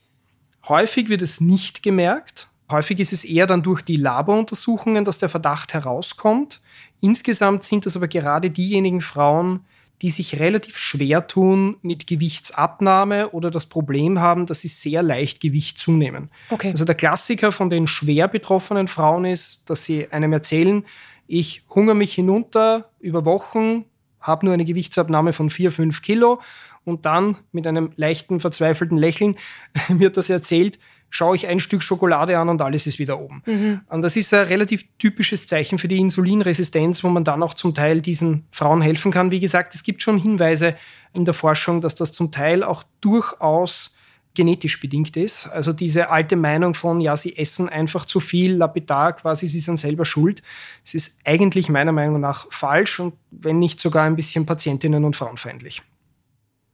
Häufig 0.67 1.07
wird 1.07 1.21
es 1.21 1.39
nicht 1.39 1.81
gemerkt. 1.81 2.49
Häufig 2.73 2.99
ist 2.99 3.13
es 3.13 3.23
eher 3.23 3.45
dann 3.45 3.61
durch 3.61 3.83
die 3.83 3.97
Laboruntersuchungen, 3.97 5.05
dass 5.05 5.19
der 5.19 5.29
Verdacht 5.29 5.75
herauskommt. 5.75 6.59
Insgesamt 7.01 7.63
sind 7.63 7.85
es 7.85 7.95
aber 7.95 8.07
gerade 8.07 8.49
diejenigen 8.49 9.01
Frauen, 9.01 9.59
die 10.01 10.09
sich 10.09 10.39
relativ 10.39 10.77
schwer 10.79 11.27
tun 11.27 11.77
mit 11.83 12.07
Gewichtsabnahme 12.07 13.29
oder 13.29 13.51
das 13.51 13.67
Problem 13.67 14.19
haben, 14.19 14.47
dass 14.47 14.61
sie 14.61 14.69
sehr 14.69 15.03
leicht 15.03 15.39
Gewicht 15.39 15.77
zunehmen. 15.77 16.31
Okay. 16.49 16.71
Also 16.71 16.83
der 16.83 16.95
Klassiker 16.95 17.51
von 17.51 17.69
den 17.69 17.85
schwer 17.85 18.27
betroffenen 18.27 18.87
Frauen 18.87 19.25
ist, 19.25 19.69
dass 19.69 19.85
sie 19.85 20.11
einem 20.11 20.33
erzählen, 20.33 20.83
ich 21.27 21.63
hungere 21.69 21.95
mich 21.95 22.15
hinunter 22.15 22.89
über 22.99 23.23
Wochen, 23.23 23.85
habe 24.19 24.47
nur 24.47 24.53
eine 24.55 24.65
Gewichtsabnahme 24.65 25.31
von 25.31 25.51
4, 25.51 25.71
5 25.71 26.01
Kilo 26.01 26.41
und 26.85 27.05
dann 27.05 27.37
mit 27.51 27.67
einem 27.67 27.91
leichten, 27.97 28.39
verzweifelten 28.39 28.97
Lächeln 28.97 29.35
wird 29.89 30.17
das 30.17 30.27
erzählt, 30.27 30.79
schaue 31.13 31.35
ich 31.35 31.47
ein 31.47 31.59
Stück 31.59 31.83
Schokolade 31.83 32.37
an 32.39 32.49
und 32.49 32.61
alles 32.61 32.87
ist 32.87 32.97
wieder 32.97 33.19
oben. 33.19 33.43
Mhm. 33.45 33.81
Und 33.87 34.01
das 34.01 34.15
ist 34.15 34.33
ein 34.33 34.47
relativ 34.47 34.85
typisches 34.97 35.45
Zeichen 35.45 35.77
für 35.77 35.87
die 35.87 35.99
Insulinresistenz, 35.99 37.03
wo 37.03 37.09
man 37.09 37.23
dann 37.23 37.43
auch 37.43 37.53
zum 37.53 37.75
Teil 37.75 38.01
diesen 38.01 38.45
Frauen 38.51 38.81
helfen 38.81 39.11
kann. 39.11 39.29
Wie 39.29 39.39
gesagt, 39.39 39.75
es 39.75 39.83
gibt 39.83 40.01
schon 40.01 40.17
Hinweise 40.17 40.75
in 41.13 41.23
der 41.23 41.35
Forschung, 41.35 41.81
dass 41.81 41.93
das 41.93 42.11
zum 42.11 42.31
Teil 42.31 42.63
auch 42.63 42.83
durchaus 42.99 43.95
genetisch 44.33 44.79
bedingt 44.79 45.15
ist. 45.15 45.45
Also 45.47 45.71
diese 45.71 46.09
alte 46.09 46.35
Meinung 46.35 46.73
von, 46.73 46.99
ja, 46.99 47.15
sie 47.15 47.37
essen 47.37 47.69
einfach 47.69 48.05
zu 48.05 48.19
viel, 48.19 48.55
lapidar, 48.55 49.13
quasi, 49.13 49.47
sie 49.47 49.59
sind 49.59 49.77
selber 49.77 50.05
schuld. 50.05 50.41
Es 50.83 50.95
ist 50.95 51.19
eigentlich 51.25 51.69
meiner 51.69 51.91
Meinung 51.91 52.19
nach 52.19 52.47
falsch 52.49 52.99
und 52.99 53.13
wenn 53.29 53.59
nicht 53.59 53.79
sogar 53.79 54.05
ein 54.05 54.15
bisschen 54.15 54.47
patientinnen- 54.47 55.05
und 55.05 55.15
frauenfeindlich. 55.15 55.83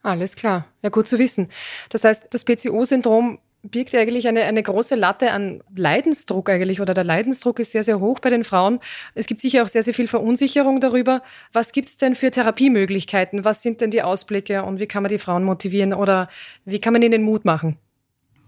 Alles 0.01 0.37
klar. 0.37 0.65
Ja, 0.81 0.87
gut 0.87 1.09
zu 1.09 1.19
wissen. 1.19 1.49
Das 1.89 2.05
heißt, 2.05 2.27
das 2.29 2.45
PCO-Syndrom 2.45 3.39
birgt 3.63 3.93
eigentlich 3.95 4.27
eine, 4.27 4.43
eine 4.43 4.63
große 4.63 4.95
Latte 4.95 5.31
an 5.31 5.61
Leidensdruck 5.75 6.49
eigentlich 6.49 6.81
oder 6.81 6.93
der 6.93 7.03
Leidensdruck 7.03 7.59
ist 7.59 7.71
sehr, 7.71 7.83
sehr 7.83 7.99
hoch 7.99 8.19
bei 8.19 8.29
den 8.29 8.43
Frauen. 8.43 8.79
Es 9.15 9.25
gibt 9.25 9.41
sicher 9.41 9.63
auch 9.63 9.67
sehr, 9.67 9.83
sehr 9.83 9.93
viel 9.93 10.07
Verunsicherung 10.07 10.79
darüber. 10.79 11.21
Was 11.51 11.71
gibt 11.71 11.89
es 11.89 11.97
denn 11.97 12.15
für 12.15 12.31
Therapiemöglichkeiten? 12.31 13.43
Was 13.43 13.61
sind 13.61 13.81
denn 13.81 13.91
die 13.91 14.01
Ausblicke 14.01 14.63
und 14.63 14.79
wie 14.79 14.87
kann 14.87 15.03
man 15.03 15.09
die 15.09 15.19
Frauen 15.19 15.43
motivieren 15.43 15.93
oder 15.93 16.29
wie 16.65 16.79
kann 16.79 16.93
man 16.93 17.01
ihnen 17.01 17.23
Mut 17.23 17.43
machen? 17.43 17.77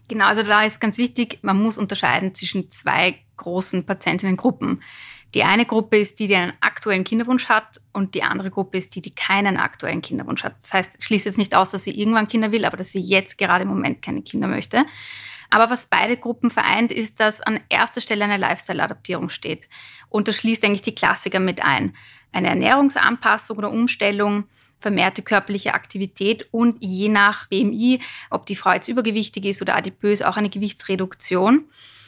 Genau, 0.08 0.25
also 0.25 0.44
da 0.44 0.65
ist 0.65 0.82
ganz 0.82 0.98
wichtig, 0.98 1.39
man 1.41 1.62
muss 1.62 1.77
unterscheiden 1.77 2.34
zwischen 2.36 2.70
zwei 2.70 3.15
großen 3.38 3.86
Patientinnengruppen. 3.86 4.82
Die 5.34 5.44
eine 5.44 5.66
Gruppe 5.66 5.98
ist 5.98 6.20
die, 6.20 6.28
die 6.28 6.36
einen 6.36 6.54
aktuellen 6.60 7.04
Kinderwunsch 7.04 7.48
hat 7.48 7.80
und 7.94 8.16
die 8.16 8.24
andere 8.24 8.52
Gruppe 8.52 8.78
ist 8.78 8.96
die, 8.96 9.02
die 9.02 9.16
keinen 9.16 9.58
aktuellen 9.58 10.02
Kinderwunsch 10.02 10.44
hat. 10.44 10.56
Das 10.62 10.74
heißt, 10.74 11.04
schließt 11.04 11.26
jetzt 11.26 11.38
nicht 11.38 11.56
aus, 11.56 11.72
dass 11.72 11.86
sie 11.86 11.98
irgendwann 11.98 12.28
Kinder 12.28 12.52
will, 12.52 12.66
aber 12.66 12.78
dass 12.78 12.92
sie 12.92 13.00
jetzt 13.00 13.38
gerade 13.38 13.64
im 13.64 13.70
Moment 13.70 14.02
keine 14.02 14.22
Kinder 14.24 14.48
möchte. 14.48 14.86
Aber 15.50 15.70
was 15.70 15.86
beide 15.86 16.18
Gruppen 16.18 16.50
vereint, 16.50 16.92
ist, 16.92 17.20
dass 17.20 17.42
an 17.42 17.60
erster 17.70 18.02
Stelle 18.02 18.24
eine 18.26 18.38
Lifestyle-Adaptierung 18.38 19.30
steht. 19.30 19.68
Und 20.10 20.28
das 20.28 20.38
schließt 20.38 20.64
eigentlich 20.64 20.82
die 20.82 20.96
Klassiker 20.96 21.40
mit 21.40 21.64
ein. 21.64 21.96
Eine 22.32 22.50
Ernährungsanpassung 22.50 23.58
oder 23.58 23.70
Umstellung, 23.70 24.46
vermehrte 24.80 25.22
körperliche 25.22 25.74
Aktivität 25.74 26.48
und 26.52 26.78
je 26.80 27.10
nach 27.10 27.48
BMI, 27.50 28.02
ob 28.30 28.46
die 28.46 28.56
Frau 28.56 28.72
jetzt 28.72 28.88
übergewichtig 28.88 29.46
ist 29.46 29.62
oder 29.62 29.76
adipös, 29.76 30.22
auch 30.22 30.38
eine 30.38 30.50
Gewichtsreduktion. 30.50 31.66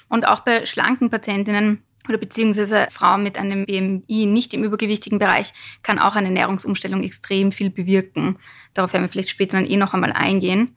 Und 0.09 0.25
auch 0.25 0.41
bei 0.41 0.65
schlanken 0.65 1.09
Patientinnen 1.09 1.83
oder 2.07 2.17
beziehungsweise 2.17 2.87
Frauen 2.91 3.23
mit 3.23 3.37
einem 3.37 3.65
BMI 3.65 4.25
nicht 4.25 4.53
im 4.53 4.63
übergewichtigen 4.63 5.19
Bereich 5.19 5.53
kann 5.83 5.99
auch 5.99 6.15
eine 6.15 6.27
Ernährungsumstellung 6.27 7.03
extrem 7.03 7.51
viel 7.51 7.69
bewirken. 7.69 8.37
Darauf 8.73 8.93
werden 8.93 9.03
wir 9.03 9.09
vielleicht 9.09 9.29
später 9.29 9.57
dann 9.57 9.69
eh 9.69 9.77
noch 9.77 9.93
einmal 9.93 10.11
eingehen. 10.11 10.75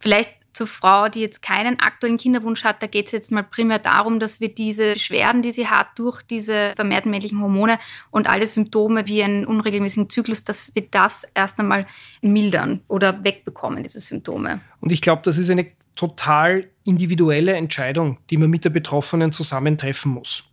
Vielleicht 0.00 0.30
zur 0.52 0.66
Frau, 0.68 1.08
die 1.08 1.20
jetzt 1.20 1.42
keinen 1.42 1.80
aktuellen 1.80 2.16
Kinderwunsch 2.16 2.62
hat, 2.62 2.82
da 2.82 2.86
geht 2.86 3.06
es 3.06 3.12
jetzt 3.12 3.32
mal 3.32 3.42
primär 3.42 3.80
darum, 3.80 4.20
dass 4.20 4.40
wir 4.40 4.54
diese 4.54 4.94
Beschwerden, 4.94 5.42
die 5.42 5.50
sie 5.50 5.66
hat, 5.66 5.88
durch 5.96 6.22
diese 6.22 6.72
vermehrten 6.76 7.10
männlichen 7.10 7.40
Hormone 7.40 7.78
und 8.10 8.28
alle 8.28 8.46
Symptome 8.46 9.06
wie 9.08 9.22
einen 9.22 9.46
unregelmäßigen 9.46 10.08
Zyklus, 10.08 10.44
dass 10.44 10.72
wir 10.74 10.86
das 10.90 11.26
erst 11.34 11.58
einmal 11.58 11.86
mildern 12.22 12.82
oder 12.86 13.24
wegbekommen, 13.24 13.82
diese 13.82 14.00
Symptome. 14.00 14.60
Und 14.80 14.92
ich 14.92 15.02
glaube, 15.02 15.22
das 15.24 15.38
ist 15.38 15.50
eine 15.50 15.66
total 15.96 16.68
individuelle 16.84 17.54
Entscheidung, 17.54 18.18
die 18.30 18.36
man 18.36 18.50
mit 18.50 18.64
der 18.64 18.70
Betroffenen 18.70 19.32
zusammentreffen 19.32 20.12
muss 20.12 20.44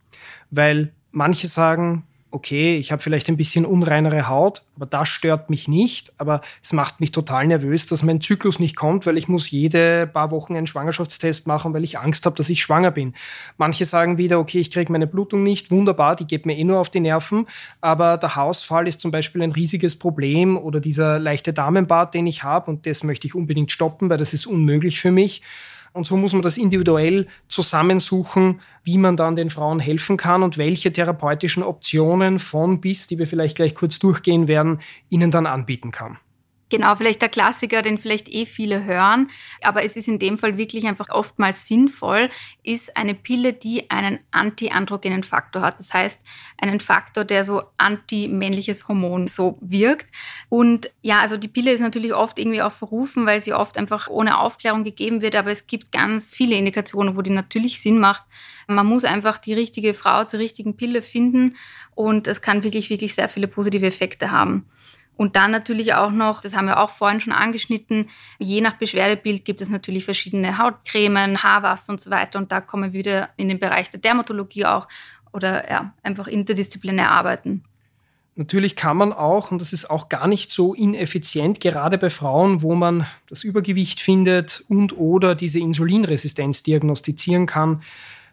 weil 0.52 0.94
manche 1.12 1.48
sagen, 1.48 2.04
okay, 2.32 2.78
ich 2.78 2.92
habe 2.92 3.02
vielleicht 3.02 3.28
ein 3.28 3.38
bisschen 3.38 3.66
unreinere 3.66 4.28
Haut, 4.30 4.64
aber 4.78 4.86
das 4.86 5.10
stört 5.10 5.50
mich 5.50 5.68
nicht. 5.68 6.14
Aber 6.18 6.42
es 6.64 6.72
macht 6.72 7.00
mich 7.02 7.12
total 7.12 7.46
nervös, 7.48 7.88
dass 7.88 8.04
mein 8.04 8.22
Zyklus 8.22 8.58
nicht 8.58 8.76
kommt, 8.76 9.06
weil 9.06 9.18
ich 9.18 9.28
muss 9.28 9.52
jede 9.52 10.08
paar 10.08 10.32
Wochen 10.32 10.56
einen 10.56 10.68
Schwangerschaftstest 10.68 11.46
machen, 11.46 11.74
weil 11.74 11.84
ich 11.84 12.00
Angst 12.00 12.26
habe, 12.26 12.36
dass 12.38 12.50
ich 12.50 12.62
schwanger 12.62 12.92
bin. 12.92 13.14
Manche 13.58 13.86
sagen 13.86 14.18
wieder, 14.18 14.40
okay, 14.40 14.60
ich 14.60 14.72
kriege 14.72 14.92
meine 14.92 15.08
Blutung 15.08 15.44
nicht, 15.44 15.72
wunderbar, 15.72 16.16
die 16.16 16.26
geht 16.26 16.46
mir 16.46 16.58
eh 16.58 16.64
nur 16.64 16.80
auf 16.80 16.90
die 16.90 17.02
Nerven. 17.02 17.48
Aber 17.82 18.18
der 18.18 18.36
Hausfall 18.36 18.88
ist 18.88 19.02
zum 19.02 19.12
Beispiel 19.12 19.44
ein 19.44 19.52
riesiges 19.52 20.00
Problem 20.00 20.58
oder 20.58 20.80
dieser 20.80 21.20
leichte 21.20 21.54
Damenbart, 21.54 22.14
den 22.14 22.28
ich 22.28 22.44
habe 22.44 22.72
und 22.72 22.86
das 22.86 23.04
möchte 23.04 23.28
ich 23.28 23.36
unbedingt 23.36 23.72
stoppen, 23.72 24.10
weil 24.10 24.18
das 24.18 24.34
ist 24.34 24.48
unmöglich 24.48 25.02
für 25.02 25.12
mich. 25.12 25.42
Und 25.94 26.08
so 26.08 26.16
muss 26.16 26.34
man 26.34 26.42
das 26.42 26.58
individuell 26.58 27.28
zusammensuchen, 27.50 28.62
wie 28.84 28.98
man 28.98 29.18
dann 29.18 29.36
den 29.36 29.50
Frauen 29.50 29.80
helfen 29.80 30.18
kann 30.18 30.44
und 30.44 30.58
welche 30.58 30.92
therapeutischen 30.92 31.64
Optionen 31.64 32.40
von 32.40 32.80
bis, 32.80 33.08
die 33.08 33.20
wir 33.20 33.28
vielleicht 33.28 33.58
gleich 33.58 33.76
kurz 33.76 34.00
durchgehen 34.00 34.48
werden, 34.48 34.80
ihnen 35.10 35.32
dann 35.32 35.46
anbieten 35.46 35.92
kann. 35.92 36.18
Genau, 36.72 36.96
vielleicht 36.96 37.22
der 37.22 37.28
Klassiker, 37.28 37.82
den 37.82 37.98
vielleicht 37.98 38.30
eh 38.30 38.46
viele 38.46 38.86
hören, 38.86 39.30
aber 39.62 39.84
es 39.84 39.98
ist 39.98 40.08
in 40.08 40.20
dem 40.20 40.38
Fall 40.38 40.58
wirklich 40.58 40.88
einfach 40.88 41.10
oftmals 41.10 41.66
sinnvoll, 41.66 42.30
ist 42.64 42.96
eine 42.96 43.14
Pille, 43.14 43.52
die 43.52 43.92
einen 43.92 44.20
antiandrogenen 44.32 45.24
Faktor 45.24 45.64
hat. 45.64 45.80
Das 45.80 45.94
heißt, 45.94 46.22
einen 46.58 46.80
Faktor, 46.80 47.26
der 47.26 47.44
so 47.44 47.64
anti-männliches 47.76 48.88
Hormon 48.88 49.28
so 49.28 49.58
wirkt. 49.60 50.10
Und 50.48 50.90
ja, 51.02 51.20
also 51.20 51.36
die 51.36 51.50
Pille 51.50 51.74
ist 51.74 51.82
natürlich 51.82 52.14
oft 52.14 52.40
irgendwie 52.40 52.62
auch 52.62 52.72
verrufen, 52.72 53.26
weil 53.26 53.42
sie 53.42 53.52
oft 53.52 53.78
einfach 53.78 54.08
ohne 54.08 54.40
Aufklärung 54.40 54.86
gegeben 54.86 55.22
wird, 55.22 55.36
aber 55.36 55.52
es 55.52 55.68
gibt 55.68 55.92
ganz 55.92 56.34
viele 56.34 56.56
Indikationen, 56.56 57.18
wo 57.18 57.22
die 57.22 57.32
natürlich 57.32 57.82
Sinn 57.82 58.00
macht. 58.00 58.24
Man 58.68 58.88
muss 58.88 59.04
einfach 59.04 59.40
die 59.40 59.54
richtige 59.54 59.94
Frau 59.94 60.24
zur 60.24 60.40
richtigen 60.40 60.78
Pille 60.78 61.02
finden 61.02 61.58
und 61.96 62.28
es 62.28 62.42
kann 62.42 62.64
wirklich, 62.64 62.90
wirklich 62.90 63.14
sehr 63.14 63.28
viele 63.28 63.50
positive 63.50 63.86
Effekte 63.86 64.32
haben. 64.32 64.68
Und 65.22 65.36
dann 65.36 65.52
natürlich 65.52 65.94
auch 65.94 66.10
noch, 66.10 66.42
das 66.42 66.56
haben 66.56 66.66
wir 66.66 66.80
auch 66.80 66.90
vorhin 66.90 67.22
schon 67.22 67.32
angeschnitten, 67.32 68.10
je 68.40 68.60
nach 68.60 68.78
Beschwerdebild 68.78 69.46
gibt 69.46 69.62
es 69.62 69.70
natürlich 69.70 70.04
verschiedene 70.04 70.58
Hautcremen, 70.58 71.44
Haarwasser 71.44 71.94
und 71.94 72.02
so 72.02 72.10
weiter. 72.10 72.40
Und 72.40 72.52
da 72.52 72.60
kommen 72.60 72.86
wir 72.86 72.94
wieder 72.94 73.30
in 73.38 73.48
den 73.48 73.60
Bereich 73.60 73.92
der 73.92 74.00
Dermatologie 74.00 74.66
auch 74.66 74.88
oder 75.32 75.70
ja, 75.70 75.94
einfach 76.02 76.26
interdisziplinär 76.26 77.12
arbeiten. 77.12 77.64
Natürlich 78.36 78.76
kann 78.76 78.98
man 78.98 79.14
auch, 79.14 79.52
und 79.52 79.62
das 79.62 79.74
ist 79.74 79.92
auch 79.92 80.10
gar 80.10 80.28
nicht 80.28 80.50
so 80.50 80.74
ineffizient, 80.74 81.60
gerade 81.60 82.00
bei 82.00 82.10
Frauen, 82.10 82.64
wo 82.64 82.74
man 82.74 83.06
das 83.30 83.44
Übergewicht 83.44 84.00
findet 84.00 84.66
und 84.70 84.98
oder 84.98 85.36
diese 85.36 85.60
Insulinresistenz 85.60 86.64
diagnostizieren 86.64 87.46
kann, 87.46 87.84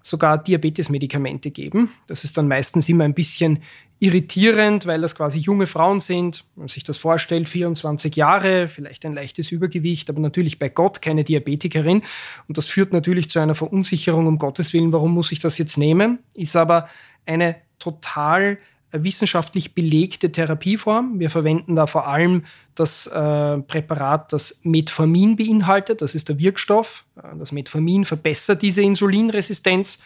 sogar 0.09 0.43
Diabetesmedikamente 0.43 1.51
geben. 1.51 1.93
Das 2.07 2.25
ist 2.25 2.37
dann 2.37 2.49
meistens 2.49 2.89
immer 2.89 3.05
ein 3.05 3.15
bisschen 3.15 3.63
irritierend, 4.01 4.87
weil 4.87 5.01
das 5.01 5.15
quasi 5.15 5.39
junge 5.39 5.67
Frauen 5.67 6.01
sind. 6.01 6.45
Wenn 6.55 6.63
man 6.63 6.69
sich 6.69 6.85
das 6.85 6.99
vorstellt, 6.99 7.49
24 7.49 8.15
Jahre, 8.15 8.69
vielleicht 8.69 9.05
ein 9.05 9.15
leichtes 9.15 9.51
Übergewicht, 9.51 10.09
aber 10.09 10.21
natürlich 10.21 10.59
bei 10.59 10.69
Gott 10.69 11.03
keine 11.03 11.25
Diabetikerin. 11.25 12.03
Und 12.47 12.59
das 12.59 12.67
führt 12.67 12.93
natürlich 12.93 13.31
zu 13.31 13.41
einer 13.41 13.55
Verunsicherung, 13.55 14.27
um 14.27 14.39
Gottes 14.39 14.73
Willen, 14.73 14.93
warum 14.93 15.13
muss 15.13 15.33
ich 15.33 15.41
das 15.41 15.59
jetzt 15.59 15.79
nehmen? 15.79 16.21
Ist 16.35 16.57
aber 16.57 16.89
eine 17.27 17.57
total 17.79 18.59
wissenschaftlich 18.93 19.75
belegte 19.75 20.33
Therapieform. 20.33 21.19
Wir 21.19 21.31
verwenden 21.31 21.77
da 21.77 21.87
vor 21.87 22.09
allem 22.09 22.45
das 22.75 23.07
äh, 23.07 23.59
Präparat, 23.59 24.33
das 24.33 24.61
Metformin 24.63 25.37
beinhaltet. 25.37 26.01
Das 26.03 26.15
ist 26.15 26.29
der 26.29 26.39
Wirkstoff. 26.39 27.05
Das 27.39 27.53
Metformin 27.53 28.05
verbessert 28.05 28.63
diese 28.63 28.83
Insulinresistenz 28.83 29.99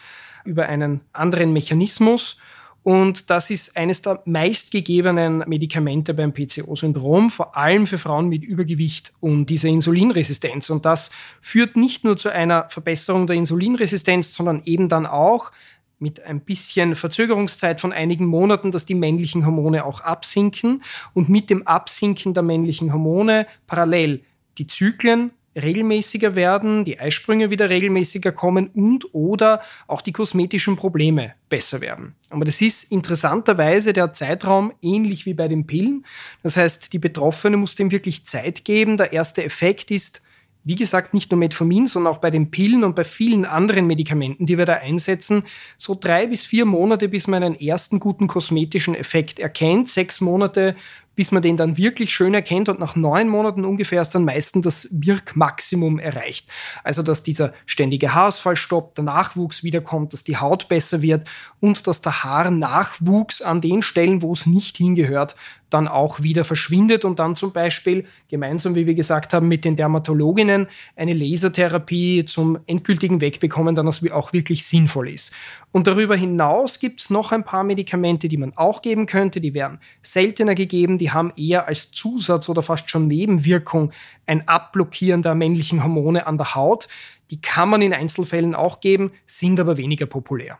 über 0.45 0.67
einen 0.67 1.01
anderen 1.13 1.53
Mechanismus. 1.53 2.37
Und 2.83 3.29
das 3.29 3.49
ist 3.49 3.77
eines 3.77 4.01
der 4.01 4.21
meistgegebenen 4.25 5.45
Medikamente 5.47 6.13
beim 6.13 6.33
PCO-Syndrom, 6.33 7.31
vor 7.31 7.55
allem 7.55 7.87
für 7.87 7.97
Frauen 7.97 8.27
mit 8.27 8.43
Übergewicht 8.43 9.13
und 9.21 9.45
dieser 9.45 9.69
Insulinresistenz. 9.69 10.69
Und 10.69 10.85
das 10.85 11.11
führt 11.39 11.77
nicht 11.77 12.03
nur 12.03 12.17
zu 12.17 12.27
einer 12.27 12.67
Verbesserung 12.69 13.25
der 13.25 13.37
Insulinresistenz, 13.37 14.33
sondern 14.33 14.63
eben 14.65 14.89
dann 14.89 15.05
auch 15.05 15.53
mit 15.99 16.23
ein 16.23 16.41
bisschen 16.41 16.95
Verzögerungszeit 16.95 17.79
von 17.79 17.93
einigen 17.93 18.25
Monaten, 18.25 18.71
dass 18.71 18.85
die 18.85 18.95
männlichen 18.95 19.45
Hormone 19.45 19.85
auch 19.85 20.01
absinken 20.01 20.83
und 21.13 21.29
mit 21.29 21.49
dem 21.49 21.65
Absinken 21.67 22.33
der 22.33 22.43
männlichen 22.43 22.91
Hormone 22.91 23.47
parallel 23.67 24.23
die 24.57 24.67
Zyklen 24.67 25.31
regelmäßiger 25.55 26.35
werden, 26.35 26.85
die 26.85 26.99
Eisprünge 26.99 27.49
wieder 27.49 27.69
regelmäßiger 27.69 28.31
kommen 28.31 28.67
und 28.73 29.13
oder 29.13 29.61
auch 29.87 30.01
die 30.01 30.11
kosmetischen 30.11 30.75
Probleme 30.75 31.33
besser 31.49 31.81
werden. 31.81 32.15
Aber 32.29 32.45
das 32.45 32.61
ist 32.61 32.91
interessanterweise 32.91 33.93
der 33.93 34.13
Zeitraum 34.13 34.73
ähnlich 34.81 35.25
wie 35.25 35.33
bei 35.33 35.47
den 35.47 35.67
Pillen. 35.67 36.05
Das 36.41 36.57
heißt, 36.57 36.91
die 36.93 36.99
Betroffene 36.99 37.57
muss 37.57 37.75
dem 37.75 37.91
wirklich 37.91 38.25
Zeit 38.25 38.65
geben. 38.65 38.97
Der 38.97 39.13
erste 39.13 39.43
Effekt 39.43 39.91
ist 39.91 40.23
wie 40.63 40.75
gesagt, 40.75 41.13
nicht 41.13 41.31
nur 41.31 41.39
Metformin, 41.39 41.87
sondern 41.87 42.13
auch 42.13 42.19
bei 42.19 42.31
den 42.31 42.49
Pillen 42.49 42.83
und 42.83 42.95
bei 42.95 43.03
vielen 43.03 43.45
anderen 43.45 43.85
Medikamenten, 43.85 44.45
die 44.45 44.57
wir 44.57 44.65
da 44.65 44.75
einsetzen, 44.75 45.43
so 45.77 45.97
drei 45.99 46.27
bis 46.27 46.43
vier 46.43 46.65
Monate, 46.65 47.09
bis 47.09 47.27
man 47.27 47.43
einen 47.43 47.59
ersten 47.59 47.99
guten 47.99 48.27
kosmetischen 48.27 48.95
Effekt 48.95 49.39
erkennt. 49.39 49.89
Sechs 49.89 50.21
Monate, 50.21 50.75
bis 51.15 51.31
man 51.31 51.43
den 51.43 51.57
dann 51.57 51.77
wirklich 51.77 52.13
schön 52.13 52.33
erkennt 52.33 52.69
und 52.69 52.79
nach 52.79 52.95
neun 52.95 53.29
Monaten 53.29 53.65
ungefähr 53.65 54.01
ist 54.01 54.15
dann 54.15 54.25
meistens 54.25 54.63
das 54.63 54.87
Wirkmaximum 54.91 55.99
erreicht. 55.99 56.47
Also, 56.83 57.03
dass 57.03 57.23
dieser 57.23 57.53
ständige 57.65 58.13
Haarausfall 58.13 58.55
stoppt, 58.55 58.97
der 58.97 59.05
Nachwuchs 59.05 59.63
wiederkommt, 59.63 60.13
dass 60.13 60.23
die 60.23 60.37
Haut 60.37 60.67
besser 60.67 61.01
wird 61.01 61.27
und 61.59 61.87
dass 61.87 62.01
der 62.01 62.23
Haarnachwuchs 62.23 63.41
an 63.41 63.61
den 63.61 63.81
Stellen, 63.81 64.21
wo 64.21 64.33
es 64.33 64.45
nicht 64.45 64.77
hingehört, 64.77 65.35
dann 65.73 65.87
auch 65.87 66.21
wieder 66.21 66.43
verschwindet 66.45 67.03
und 67.03 67.19
dann 67.19 67.35
zum 67.35 67.51
Beispiel 67.51 68.05
gemeinsam, 68.29 68.75
wie 68.75 68.85
wir 68.85 68.93
gesagt 68.93 69.33
haben, 69.33 69.47
mit 69.47 69.65
den 69.65 69.75
Dermatologinnen 69.75 70.67
eine 70.95 71.13
Lasertherapie 71.13 72.25
zum 72.25 72.59
endgültigen 72.67 73.21
Wegbekommen 73.21 73.75
dann 73.75 73.87
auch 73.87 74.33
wirklich 74.33 74.65
sinnvoll 74.65 75.09
ist. 75.09 75.33
Und 75.71 75.87
darüber 75.87 76.15
hinaus 76.15 76.79
gibt 76.79 77.01
es 77.01 77.09
noch 77.09 77.31
ein 77.31 77.43
paar 77.43 77.63
Medikamente, 77.63 78.27
die 78.27 78.37
man 78.37 78.53
auch 78.55 78.83
geben 78.83 79.07
könnte. 79.07 79.41
Die 79.41 79.55
werden 79.55 79.79
seltener 80.03 80.53
gegeben, 80.53 80.99
die 81.03 81.11
haben 81.11 81.33
eher 81.35 81.67
als 81.67 81.91
Zusatz 81.91 82.47
oder 82.47 82.63
fast 82.63 82.89
schon 82.89 83.09
Nebenwirkung 83.09 83.91
ein 84.25 84.47
Abblockieren 84.47 85.21
der 85.21 85.35
männlichen 85.35 85.83
Hormone 85.83 86.25
an 86.27 86.37
der 86.37 86.55
Haut. 86.55 86.87
Die 87.29 87.41
kann 87.41 87.67
man 87.67 87.81
in 87.81 87.93
Einzelfällen 87.93 88.55
auch 88.55 88.79
geben, 88.79 89.11
sind 89.25 89.59
aber 89.59 89.75
weniger 89.75 90.05
populär. 90.05 90.59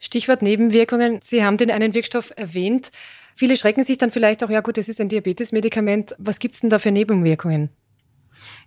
Stichwort 0.00 0.42
Nebenwirkungen. 0.42 1.20
Sie 1.22 1.44
haben 1.44 1.56
den 1.56 1.70
einen 1.70 1.94
Wirkstoff 1.94 2.32
erwähnt. 2.34 2.90
Viele 3.36 3.56
schrecken 3.56 3.84
sich 3.84 3.96
dann 3.96 4.10
vielleicht 4.10 4.42
auch, 4.42 4.50
ja 4.50 4.60
gut, 4.60 4.76
das 4.76 4.88
ist 4.88 5.00
ein 5.00 5.08
Diabetesmedikament. 5.08 6.16
Was 6.18 6.40
gibt 6.40 6.56
es 6.56 6.62
denn 6.62 6.70
da 6.70 6.80
für 6.80 6.90
Nebenwirkungen? 6.90 7.70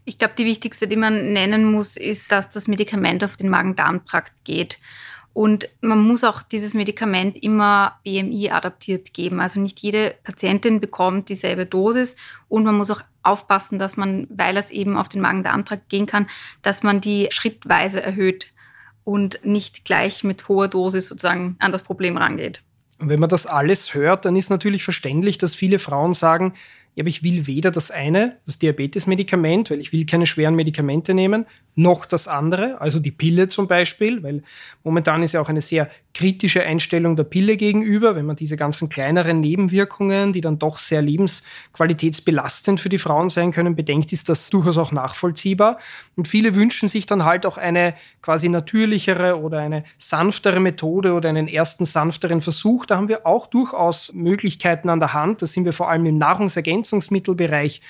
Ich 0.06 0.20
glaube, 0.20 0.36
die 0.38 0.46
wichtigste, 0.46 0.88
die 0.88 0.96
man 0.96 1.34
nennen 1.34 1.70
muss, 1.70 1.98
ist, 1.98 2.32
dass 2.32 2.48
das 2.48 2.70
Medikament 2.70 3.26
auf 3.26 3.36
den 3.36 3.50
Magen-Darm-Trakt 3.50 4.32
geht. 4.46 4.80
Und 5.40 5.70
man 5.80 6.00
muss 6.00 6.26
auch 6.26 6.42
dieses 6.42 6.74
Medikament 6.74 7.42
immer 7.42 7.98
BMI 8.04 8.50
adaptiert 8.52 9.14
geben. 9.14 9.40
Also 9.40 9.62
nicht 9.62 9.80
jede 9.80 10.16
Patientin 10.26 10.82
bekommt 10.82 11.30
dieselbe 11.30 11.66
Dosis 11.66 12.18
und 12.50 12.66
man 12.66 12.76
muss 12.76 12.92
auch 12.92 13.00
aufpassen, 13.24 13.80
dass 13.80 13.96
man, 13.96 14.28
weil 14.30 14.58
es 14.58 14.70
eben 14.70 14.98
auf 14.98 15.08
den 15.08 15.22
Magen-Darm-Trakt 15.22 15.88
gehen 15.88 16.08
kann, 16.08 16.28
dass 16.62 16.84
man 16.84 17.00
die 17.00 17.30
schrittweise 17.32 18.04
erhöht 18.04 18.48
und 19.06 19.40
nicht 19.46 19.86
gleich 19.86 20.26
mit 20.26 20.50
hoher 20.50 20.68
Dosis 20.68 21.08
sozusagen 21.08 21.56
an 21.60 21.72
das 21.72 21.84
Problem 21.84 22.18
rangeht. 22.18 22.62
Und 22.98 23.08
wenn 23.08 23.22
man 23.22 23.30
das 23.30 23.46
alles 23.46 23.94
hört, 23.94 24.26
dann 24.26 24.36
ist 24.36 24.50
natürlich 24.50 24.84
verständlich, 24.84 25.38
dass 25.38 25.56
viele 25.56 25.80
Frauen 25.80 26.14
sagen, 26.14 26.54
ja, 27.00 27.04
aber 27.04 27.10
ich 27.10 27.24
will 27.24 27.48
weder 27.48 27.72
das 27.72 27.92
eine, 27.92 28.40
das 28.46 28.60
Diabetesmedikament, 28.60 29.72
weil 29.72 29.80
ich 29.80 29.94
will 29.94 30.06
keine 30.06 30.26
schweren 30.26 30.54
Medikamente 30.54 31.14
nehmen, 31.14 31.46
noch 31.76 32.06
das 32.06 32.28
andere, 32.28 32.82
also 32.82 33.00
die 33.00 33.12
Pille 33.12 33.48
zum 33.48 33.70
Beispiel, 33.70 34.22
weil 34.22 34.44
momentan 34.84 35.24
ist 35.24 35.32
ja 35.32 35.40
auch 35.40 35.48
eine 35.48 35.62
sehr 35.62 35.90
kritische 36.14 36.64
Einstellung 36.64 37.16
der 37.16 37.24
Pille 37.24 37.56
gegenüber, 37.56 38.16
wenn 38.16 38.26
man 38.26 38.36
diese 38.36 38.58
ganzen 38.58 38.90
kleineren 38.90 39.40
Nebenwirkungen, 39.40 40.34
die 40.34 40.42
dann 40.42 40.60
doch 40.60 40.78
sehr 40.78 41.02
lebensqualitätsbelastend 41.02 42.82
für 42.82 42.90
die 42.90 42.98
Frauen 42.98 43.30
sein 43.30 43.52
können, 43.52 43.78
bedenkt, 43.78 44.12
ist 44.12 44.28
das 44.28 44.50
durchaus 44.50 44.78
auch 44.78 44.92
nachvollziehbar. 44.92 45.80
Und 46.18 46.28
viele 46.28 46.56
wünschen 46.56 46.90
sich 46.90 47.06
dann 47.06 47.24
halt 47.24 47.46
auch 47.46 47.58
eine 47.58 47.94
quasi 48.22 48.50
natürlichere 48.50 49.40
oder 49.40 49.60
eine 49.60 49.86
sanftere 49.98 50.60
Methode 50.60 51.14
oder 51.14 51.30
einen 51.30 51.48
ersten 51.48 51.86
sanfteren 51.86 52.42
Versuch. 52.42 52.86
Da 52.86 52.98
haben 52.98 53.08
wir 53.08 53.26
auch 53.26 53.48
durchaus 53.48 54.12
Möglichkeiten 54.14 54.90
an 54.90 55.00
der 55.00 55.14
Hand. 55.14 55.42
Da 55.42 55.46
sind 55.46 55.64
wir 55.64 55.74
vor 55.74 55.90
allem 55.90 56.06
im 56.06 56.18
Nahrungsergänzungsmittelbereich 56.90 57.82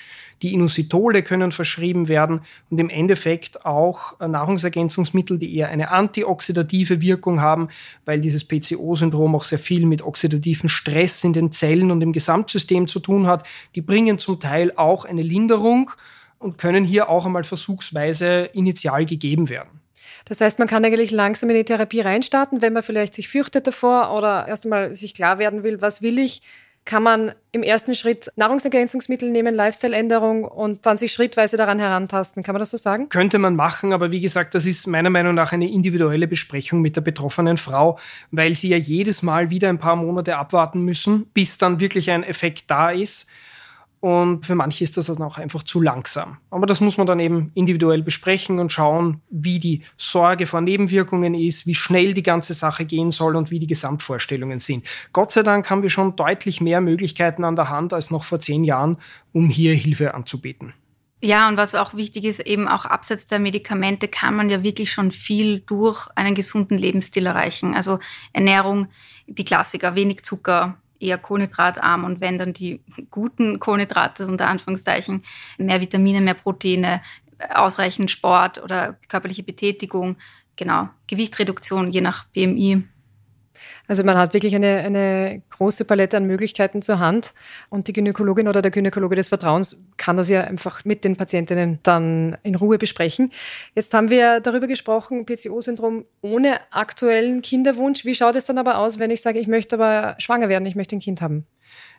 die 0.41 0.53
Inositole 0.53 1.21
können 1.21 1.51
verschrieben 1.51 2.07
werden 2.07 2.39
und 2.69 2.79
im 2.79 2.89
Endeffekt 2.89 3.65
auch 3.65 4.17
äh, 4.21 4.27
Nahrungsergänzungsmittel, 4.29 5.37
die 5.37 5.53
eher 5.57 5.67
eine 5.67 5.91
antioxidative 5.91 7.01
Wirkung 7.01 7.41
haben, 7.41 7.67
weil 8.05 8.21
dieses 8.21 8.45
PCO-Syndrom 8.45 9.35
auch 9.35 9.43
sehr 9.43 9.59
viel 9.59 9.85
mit 9.85 10.01
oxidativen 10.01 10.69
Stress 10.69 11.25
in 11.25 11.33
den 11.33 11.51
Zellen 11.51 11.91
und 11.91 12.01
im 12.01 12.13
Gesamtsystem 12.13 12.87
zu 12.87 13.01
tun 13.01 13.27
hat. 13.27 13.45
Die 13.75 13.81
bringen 13.81 14.17
zum 14.17 14.39
Teil 14.39 14.71
auch 14.77 15.03
eine 15.03 15.23
Linderung 15.23 15.91
und 16.37 16.57
können 16.57 16.85
hier 16.85 17.09
auch 17.09 17.25
einmal 17.25 17.43
versuchsweise 17.43 18.49
initial 18.53 19.05
gegeben 19.05 19.49
werden. 19.49 19.81
Das 20.23 20.39
heißt, 20.39 20.57
man 20.57 20.69
kann 20.69 20.85
eigentlich 20.85 21.11
langsam 21.11 21.49
in 21.49 21.57
die 21.57 21.65
Therapie 21.65 21.99
reinstarten, 21.99 22.61
wenn 22.61 22.71
man 22.71 22.83
vielleicht 22.83 23.13
sich 23.13 23.27
fürchtet 23.27 23.67
davor 23.67 24.15
oder 24.15 24.47
erst 24.47 24.65
einmal 24.65 24.93
sich 24.93 25.13
klar 25.13 25.37
werden 25.37 25.63
will, 25.63 25.81
was 25.81 26.01
will 26.01 26.17
ich, 26.17 26.41
kann 26.89 27.03
man 27.03 27.33
im 27.51 27.61
ersten 27.61 27.93
Schritt 27.93 28.31
Nahrungsergänzungsmittel 28.35 29.29
nehmen, 29.29 29.53
Lifestyle-Änderung 29.53 30.43
und 30.43 30.87
dann 30.87 30.97
sich 30.97 31.11
schrittweise 31.11 31.55
daran 31.55 31.77
herantasten. 31.77 32.41
Kann 32.41 32.53
man 32.53 32.61
das 32.61 32.71
so 32.71 32.77
sagen? 32.77 33.09
Könnte 33.09 33.37
man 33.37 33.55
machen, 33.55 33.93
aber 33.93 34.09
wie 34.09 34.19
gesagt, 34.19 34.55
das 34.55 34.65
ist 34.65 34.87
meiner 34.87 35.11
Meinung 35.11 35.35
nach 35.35 35.51
eine 35.51 35.69
individuelle 35.69 36.27
Besprechung 36.27 36.81
mit 36.81 36.95
der 36.95 37.01
betroffenen 37.01 37.57
Frau, 37.57 37.99
weil 38.31 38.55
sie 38.55 38.69
ja 38.69 38.77
jedes 38.77 39.21
Mal 39.21 39.51
wieder 39.51 39.69
ein 39.69 39.77
paar 39.77 39.97
Monate 39.97 40.35
abwarten 40.37 40.81
müssen, 40.81 41.27
bis 41.27 41.59
dann 41.59 41.79
wirklich 41.79 42.09
ein 42.09 42.23
Effekt 42.23 42.71
da 42.71 42.89
ist. 42.89 43.29
Und 44.01 44.45
für 44.45 44.55
manche 44.55 44.83
ist 44.83 44.95
das 44.95 45.07
dann 45.07 45.21
auch 45.21 45.37
einfach 45.37 45.63
zu 45.63 45.81
langsam. 45.81 46.37
Aber 46.51 46.65
das 46.65 46.79
muss 46.79 46.97
man 46.97 47.05
dann 47.05 47.19
eben 47.19 47.51
individuell 47.53 48.01
besprechen 48.01 48.59
und 48.59 48.71
schauen, 48.71 49.21
wie 49.29 49.59
die 49.59 49.83
Sorge 49.97 50.45
vor 50.45 50.61
Nebenwirkungen 50.61 51.33
ist, 51.33 51.67
wie 51.67 51.75
schnell 51.75 52.13
die 52.13 52.23
ganze 52.23 52.53
Sache 52.53 52.85
gehen 52.85 53.11
soll 53.11 53.35
und 53.35 53.51
wie 53.51 53.59
die 53.59 53.67
Gesamtvorstellungen 53.67 54.61
sind. 54.61 54.85
Gott 55.11 55.31
sei 55.31 55.43
Dank 55.43 55.69
haben 55.69 55.83
wir 55.83 55.89
schon 55.89 56.15
deutlich 56.15 56.61
mehr 56.61 56.79
Möglichkeiten 56.79 57.43
an 57.43 57.57
der 57.57 57.69
Hand 57.69 57.91
als 57.91 58.09
noch 58.09 58.23
vor 58.23 58.39
zehn 58.39 58.63
Jahren, 58.63 58.97
um 59.33 59.49
hier 59.49 59.75
Hilfe 59.75 60.13
anzubieten. 60.13 60.73
Ja, 61.21 61.49
und 61.49 61.57
was 61.57 61.75
auch 61.75 61.95
wichtig 61.95 62.23
ist, 62.23 62.39
eben 62.39 62.69
auch 62.69 62.85
abseits 62.85 63.27
der 63.27 63.39
Medikamente 63.39 64.07
kann 64.07 64.35
man 64.35 64.49
ja 64.49 64.63
wirklich 64.63 64.91
schon 64.91 65.11
viel 65.11 65.59
durch 65.59 66.07
einen 66.15 66.33
gesunden 66.33 66.77
Lebensstil 66.77 67.25
erreichen. 67.25 67.73
Also 67.73 67.99
Ernährung, 68.31 68.87
die 69.27 69.43
Klassiker, 69.43 69.95
wenig 69.95 70.23
Zucker, 70.23 70.77
eher 70.99 71.17
kohlenhydratarm 71.17 72.03
und 72.03 72.21
wenn 72.21 72.37
dann 72.37 72.53
die 72.53 72.81
guten 73.09 73.59
Kohlenhydrate 73.59 74.27
unter 74.27 74.47
Anführungszeichen, 74.47 75.23
mehr 75.57 75.81
Vitamine, 75.81 76.21
mehr 76.21 76.33
Proteine, 76.33 77.01
ausreichend 77.53 78.11
Sport 78.11 78.61
oder 78.61 78.97
körperliche 79.07 79.43
Betätigung, 79.43 80.17
genau, 80.55 80.89
Gewichtreduktion 81.07 81.89
je 81.91 82.01
nach 82.01 82.25
BMI. 82.27 82.83
Also 83.87 84.03
man 84.03 84.17
hat 84.17 84.33
wirklich 84.33 84.55
eine, 84.55 84.77
eine 84.77 85.41
große 85.49 85.85
Palette 85.85 86.17
an 86.17 86.25
Möglichkeiten 86.25 86.81
zur 86.81 86.99
Hand 86.99 87.33
und 87.69 87.87
die 87.87 87.93
Gynäkologin 87.93 88.47
oder 88.47 88.61
der 88.61 88.71
Gynäkologe 88.71 89.15
des 89.15 89.29
Vertrauens 89.29 89.83
kann 89.97 90.17
das 90.17 90.29
ja 90.29 90.41
einfach 90.41 90.85
mit 90.85 91.03
den 91.03 91.15
Patientinnen 91.15 91.79
dann 91.83 92.37
in 92.43 92.55
Ruhe 92.55 92.77
besprechen. 92.77 93.31
Jetzt 93.75 93.93
haben 93.93 94.09
wir 94.09 94.39
darüber 94.39 94.67
gesprochen, 94.67 95.25
PCO-Syndrom 95.25 96.05
ohne 96.21 96.59
aktuellen 96.71 97.41
Kinderwunsch. 97.41 98.05
Wie 98.05 98.15
schaut 98.15 98.35
es 98.35 98.45
dann 98.45 98.57
aber 98.57 98.77
aus, 98.77 98.99
wenn 98.99 99.11
ich 99.11 99.21
sage, 99.21 99.39
ich 99.39 99.47
möchte 99.47 99.75
aber 99.75 100.15
schwanger 100.19 100.49
werden, 100.49 100.65
ich 100.65 100.75
möchte 100.75 100.95
ein 100.95 101.01
Kind 101.01 101.21
haben? 101.21 101.45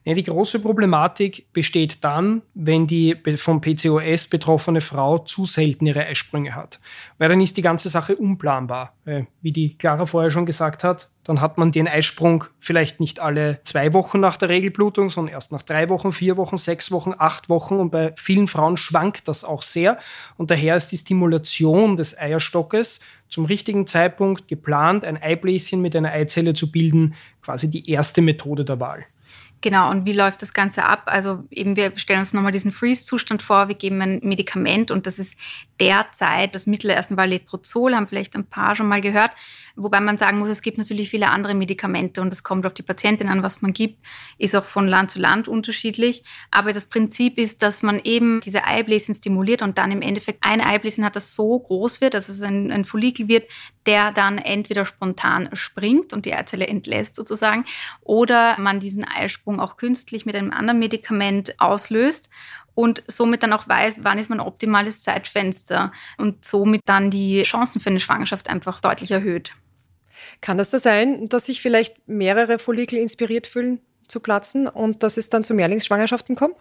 Ja, 0.04 0.14
die 0.14 0.22
große 0.22 0.60
Problematik 0.60 1.52
besteht 1.52 2.02
dann, 2.04 2.40
wenn 2.54 2.86
die 2.86 3.16
vom 3.36 3.60
PCOS 3.60 4.28
betroffene 4.28 4.80
Frau 4.80 5.18
zu 5.18 5.44
selten 5.44 5.84
ihre 5.84 6.06
Eisprünge 6.06 6.54
hat. 6.54 6.80
Weil 7.18 7.28
dann 7.28 7.40
ist 7.42 7.58
die 7.58 7.62
ganze 7.62 7.90
Sache 7.90 8.16
unplanbar. 8.16 8.94
Wie 9.42 9.52
die 9.52 9.76
Clara 9.76 10.06
vorher 10.06 10.30
schon 10.30 10.46
gesagt 10.46 10.84
hat, 10.84 11.10
dann 11.24 11.42
hat 11.42 11.58
man 11.58 11.70
den 11.70 11.86
Eisprung 11.86 12.44
vielleicht 12.60 12.98
nicht 12.98 13.20
alle 13.20 13.60
zwei 13.64 13.92
Wochen 13.92 14.20
nach 14.20 14.38
der 14.38 14.48
Regelblutung, 14.48 15.10
sondern 15.10 15.34
erst 15.34 15.52
nach 15.52 15.62
drei 15.62 15.90
Wochen, 15.90 16.12
vier 16.12 16.38
Wochen, 16.38 16.56
sechs 16.56 16.90
Wochen, 16.90 17.12
acht 17.18 17.50
Wochen. 17.50 17.74
Und 17.74 17.90
bei 17.90 18.14
vielen 18.16 18.46
Frauen 18.46 18.78
schwankt 18.78 19.28
das 19.28 19.44
auch 19.44 19.62
sehr. 19.62 19.98
Und 20.38 20.50
daher 20.50 20.76
ist 20.76 20.92
die 20.92 20.96
Stimulation 20.96 21.98
des 21.98 22.18
Eierstockes 22.18 23.00
zum 23.28 23.44
richtigen 23.44 23.86
Zeitpunkt 23.86 24.48
geplant, 24.48 25.04
ein 25.04 25.22
Eibläschen 25.22 25.82
mit 25.82 25.94
einer 25.94 26.10
Eizelle 26.10 26.54
zu 26.54 26.72
bilden, 26.72 27.14
quasi 27.42 27.70
die 27.70 27.90
erste 27.90 28.22
Methode 28.22 28.64
der 28.64 28.80
Wahl. 28.80 29.04
Genau, 29.62 29.90
und 29.90 30.06
wie 30.06 30.14
läuft 30.14 30.40
das 30.40 30.54
Ganze 30.54 30.84
ab? 30.84 31.02
Also 31.04 31.44
eben, 31.50 31.76
wir 31.76 31.94
stellen 31.96 32.20
uns 32.20 32.32
nochmal 32.32 32.52
diesen 32.52 32.72
Freeze-Zustand 32.72 33.42
vor, 33.42 33.68
wir 33.68 33.74
geben 33.74 34.00
ein 34.00 34.20
Medikament 34.22 34.90
und 34.90 35.06
das 35.06 35.18
ist 35.18 35.36
derzeit 35.78 36.54
das 36.54 36.66
Mittel 36.66 36.90
ersten 36.90 37.14
Mal 37.14 37.28
Letrozol, 37.28 37.94
haben 37.94 38.06
vielleicht 38.06 38.34
ein 38.36 38.46
paar 38.46 38.74
schon 38.74 38.88
mal 38.88 39.02
gehört. 39.02 39.32
Wobei 39.76 40.00
man 40.00 40.18
sagen 40.18 40.38
muss, 40.38 40.48
es 40.48 40.62
gibt 40.62 40.78
natürlich 40.78 41.10
viele 41.10 41.30
andere 41.30 41.54
Medikamente 41.54 42.20
und 42.20 42.32
es 42.32 42.42
kommt 42.42 42.66
auf 42.66 42.74
die 42.74 42.82
Patientin 42.82 43.28
an, 43.28 43.42
was 43.42 43.62
man 43.62 43.72
gibt, 43.72 43.98
ist 44.38 44.54
auch 44.56 44.64
von 44.64 44.88
Land 44.88 45.10
zu 45.10 45.18
Land 45.18 45.48
unterschiedlich. 45.48 46.24
Aber 46.50 46.72
das 46.72 46.86
Prinzip 46.86 47.38
ist, 47.38 47.62
dass 47.62 47.82
man 47.82 48.00
eben 48.00 48.40
diese 48.40 48.64
Eibläschen 48.64 49.14
stimuliert 49.14 49.62
und 49.62 49.78
dann 49.78 49.92
im 49.92 50.02
Endeffekt 50.02 50.42
ein 50.42 50.60
Eibläschen 50.60 51.04
hat, 51.04 51.16
das 51.16 51.34
so 51.34 51.58
groß 51.58 52.00
wird, 52.00 52.14
dass 52.14 52.28
es 52.28 52.42
ein, 52.42 52.70
ein 52.70 52.84
Follikel 52.84 53.28
wird, 53.28 53.50
der 53.86 54.12
dann 54.12 54.38
entweder 54.38 54.84
spontan 54.84 55.48
springt 55.54 56.12
und 56.12 56.26
die 56.26 56.34
Eizelle 56.34 56.66
entlässt 56.66 57.16
sozusagen, 57.16 57.64
oder 58.02 58.58
man 58.58 58.80
diesen 58.80 59.04
Eisprung 59.04 59.60
auch 59.60 59.76
künstlich 59.76 60.26
mit 60.26 60.36
einem 60.36 60.52
anderen 60.52 60.78
Medikament 60.78 61.58
auslöst 61.58 62.30
und 62.74 63.02
somit 63.06 63.42
dann 63.42 63.52
auch 63.52 63.68
weiß, 63.68 64.04
wann 64.04 64.18
ist 64.18 64.30
mein 64.30 64.40
optimales 64.40 65.02
Zeitfenster 65.02 65.92
und 66.18 66.44
somit 66.44 66.82
dann 66.86 67.10
die 67.10 67.42
Chancen 67.42 67.80
für 67.80 67.90
eine 67.90 68.00
Schwangerschaft 68.00 68.48
einfach 68.48 68.80
deutlich 68.80 69.10
erhöht. 69.10 69.52
Kann 70.40 70.58
das 70.58 70.70
da 70.70 70.78
sein, 70.78 71.28
dass 71.28 71.46
sich 71.46 71.60
vielleicht 71.60 72.08
mehrere 72.08 72.58
Follikel 72.58 72.98
inspiriert 72.98 73.46
fühlen 73.46 73.80
zu 74.08 74.20
platzen 74.20 74.66
und 74.66 75.02
dass 75.02 75.16
es 75.16 75.30
dann 75.30 75.44
zu 75.44 75.54
Mehrlingsschwangerschaften 75.54 76.36
kommt? 76.36 76.56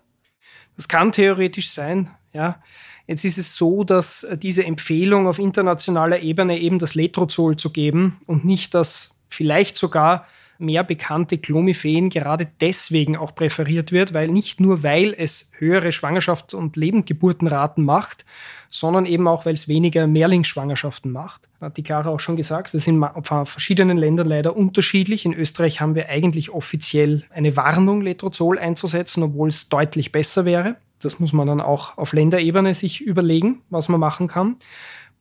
Das 0.76 0.88
kann 0.88 1.12
theoretisch 1.12 1.72
sein, 1.72 2.10
ja. 2.34 2.62
Jetzt 3.08 3.26
ist 3.26 3.40
es 3.40 3.56
so, 3.56 3.84
dass 3.84 4.28
diese 4.38 4.64
Empfehlung 4.64 5.28
auf 5.28 5.40
internationaler 5.40 6.20
Ebene 6.20 6.60
eben 6.60 6.78
das 6.78 6.94
Letrozol 6.94 7.58
zu 7.58 7.72
geben 7.72 8.22
und 8.28 8.46
nicht 8.46 8.76
das 8.76 9.20
vielleicht 9.30 9.80
sogar 9.80 10.28
mehr 10.60 10.84
bekannte 10.84 11.38
Clomiphen 11.38 12.10
gerade 12.10 12.48
deswegen 12.60 13.16
auch 13.18 13.34
präferiert 13.34 13.92
wird, 13.92 14.14
weil 14.14 14.28
nicht 14.28 14.60
nur, 14.60 14.84
weil 14.84 15.16
es 15.18 15.52
höhere 15.58 15.90
Schwangerschafts- 15.90 16.54
und 16.54 16.76
Lebendgeburtenraten 16.76 17.84
macht, 17.84 18.26
sondern 18.70 19.06
eben 19.06 19.28
auch, 19.28 19.46
weil 19.46 19.54
es 19.54 19.68
weniger 19.68 20.06
Mehrlingsschwangerschaften 20.06 21.12
macht. 21.12 21.50
Hat 21.60 21.78
die 21.78 21.84
Clara 21.84 22.10
auch 22.10 22.20
schon 22.20 22.36
gesagt, 22.36 22.74
das 22.74 22.84
ist 22.84 22.88
in 22.88 23.04
verschiedenen 23.46 23.98
Ländern 23.98 24.28
leider 24.28 24.56
unterschiedlich. 24.56 25.26
In 25.26 25.34
Österreich 25.34 25.82
haben 25.82 25.96
wir 25.96 26.10
eigentlich 26.10 26.52
offiziell 26.52 27.24
eine 27.32 27.56
Warnung, 27.56 28.02
Letrozol 28.02 28.60
einzusetzen, 28.60 29.24
obwohl 29.24 29.50
es 29.50 29.70
deutlich 29.70 30.12
besser 30.12 30.46
wäre. 30.46 30.76
Das 31.02 31.20
muss 31.20 31.34
man 31.34 31.48
dann 31.48 31.62
auch 31.62 31.98
auf 31.98 32.14
Länderebene 32.14 32.74
sich 32.76 33.02
überlegen, 33.02 33.62
was 33.70 33.88
man 33.88 34.00
machen 34.00 34.28
kann. 34.28 34.58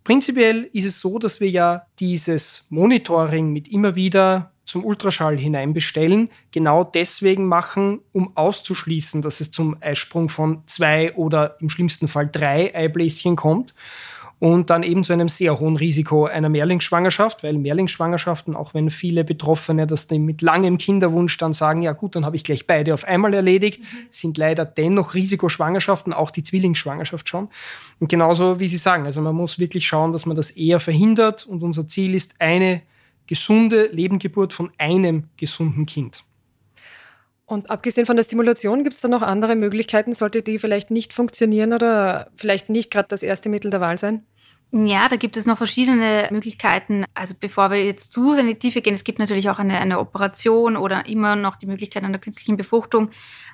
Prinzipiell 0.05 0.69
ist 0.73 0.87
es 0.87 1.01
so, 1.01 1.19
dass 1.19 1.41
wir 1.41 1.51
ja 1.51 1.87
dieses 2.01 2.67
Monitoring 2.71 3.53
mit 3.53 3.69
immer 3.69 3.95
wieder 3.95 4.53
zum 4.69 4.85
Ultraschall 4.85 5.39
hinein 5.39 5.73
bestellen, 5.73 6.31
genau 6.53 6.85
deswegen 6.85 7.47
machen, 7.47 8.01
um 8.13 8.37
auszuschließen, 8.37 9.23
dass 9.23 9.41
es 9.41 9.51
zum 9.51 9.77
Eisprung 9.81 10.29
von 10.29 10.63
zwei 10.67 11.15
oder 11.15 11.57
im 11.61 11.71
schlimmsten 11.71 12.09
Fall 12.09 12.29
drei 12.31 12.75
Eibläschen 12.75 13.37
kommt 13.37 13.75
und 14.41 14.71
dann 14.71 14.83
eben 14.83 15.03
zu 15.03 15.13
einem 15.13 15.29
sehr 15.29 15.59
hohen 15.59 15.77
Risiko 15.77 16.27
einer 16.27 16.49
Mehrlingsschwangerschaft, 16.49 17.43
weil 17.43 17.55
Mehrlingsschwangerschaften, 17.55 18.55
auch 18.55 18.73
wenn 18.73 18.91
viele 18.91 19.25
Betroffene 19.25 19.87
das 19.87 20.09
mit 20.11 20.43
langem 20.43 20.79
Kinderwunsch 20.79 21.37
dann 21.39 21.53
sagen, 21.53 21.83
ja 21.83 21.93
gut, 21.93 22.15
dann 22.15 22.25
habe 22.25 22.37
ich 22.37 22.45
gleich 22.45 22.67
beide 22.67 22.95
auf 22.95 23.05
einmal 23.05 23.35
erledigt, 23.35 23.81
mhm. 23.81 24.07
sind 24.11 24.39
leider 24.39 24.65
dennoch 24.65 25.15
Risikoschwangerschaften, 25.15 26.13
auch 26.13 26.31
die 26.31 26.43
Zwillingsschwangerschaft 26.43 27.29
schon. 27.29 27.49
Und 27.99 28.09
genauso 28.09 28.61
wie 28.61 28.69
Sie 28.69 28.77
sagen, 28.77 29.07
also 29.07 29.21
man 29.21 29.35
muss 29.35 29.59
wirklich 29.59 29.87
schauen, 29.87 30.13
dass 30.13 30.25
man 30.25 30.37
das 30.37 30.51
eher 30.51 30.79
verhindert 30.79 31.47
und 31.47 31.63
unser 31.63 31.89
Ziel 31.89 32.15
ist 32.15 32.41
eine 32.41 32.83
gesunde 33.29 33.87
Lebengeburt 33.87 34.53
von 34.53 34.73
einem 34.79 35.29
gesunden 35.37 35.87
Kind. 35.87 36.25
Und 37.47 37.71
abgesehen 37.71 38.05
von 38.07 38.17
der 38.17 38.25
Stimulation, 38.25 38.83
gibt 38.83 38.95
es 38.95 39.01
da 39.01 39.09
noch 39.09 39.23
andere 39.23 39.55
Möglichkeiten? 39.57 40.13
Sollte 40.13 40.43
die 40.43 40.59
vielleicht 40.59 40.91
nicht 40.91 41.15
funktionieren 41.15 41.73
oder 41.73 42.31
vielleicht 42.37 42.69
nicht 42.69 42.91
gerade 42.91 43.09
das 43.09 43.23
erste 43.23 43.49
Mittel 43.49 43.71
der 43.71 43.81
Wahl 43.81 43.97
sein? 43.97 44.27
Ja, 44.71 45.09
da 45.09 45.17
gibt 45.17 45.39
es 45.39 45.47
noch 45.47 45.57
verschiedene 45.57 46.29
Möglichkeiten. 46.31 47.07
Also 47.15 47.35
bevor 47.39 47.71
wir 47.71 47.83
jetzt 47.83 48.13
zu 48.13 48.35
sehr 48.35 48.47
in 48.47 48.59
Tiefe 48.59 48.83
gehen, 48.83 48.93
es 48.93 49.03
gibt 49.03 49.19
natürlich 49.19 49.49
auch 49.49 49.59
eine, 49.59 49.79
eine 49.79 49.99
Operation 49.99 50.77
oder 50.77 51.07
immer 51.07 51.37
noch 51.37 51.57
die 51.57 51.65
Möglichkeit 51.65 52.05
einer 52.05 52.19
künstlichen 52.19 52.59
Befruchtung. 52.59 53.11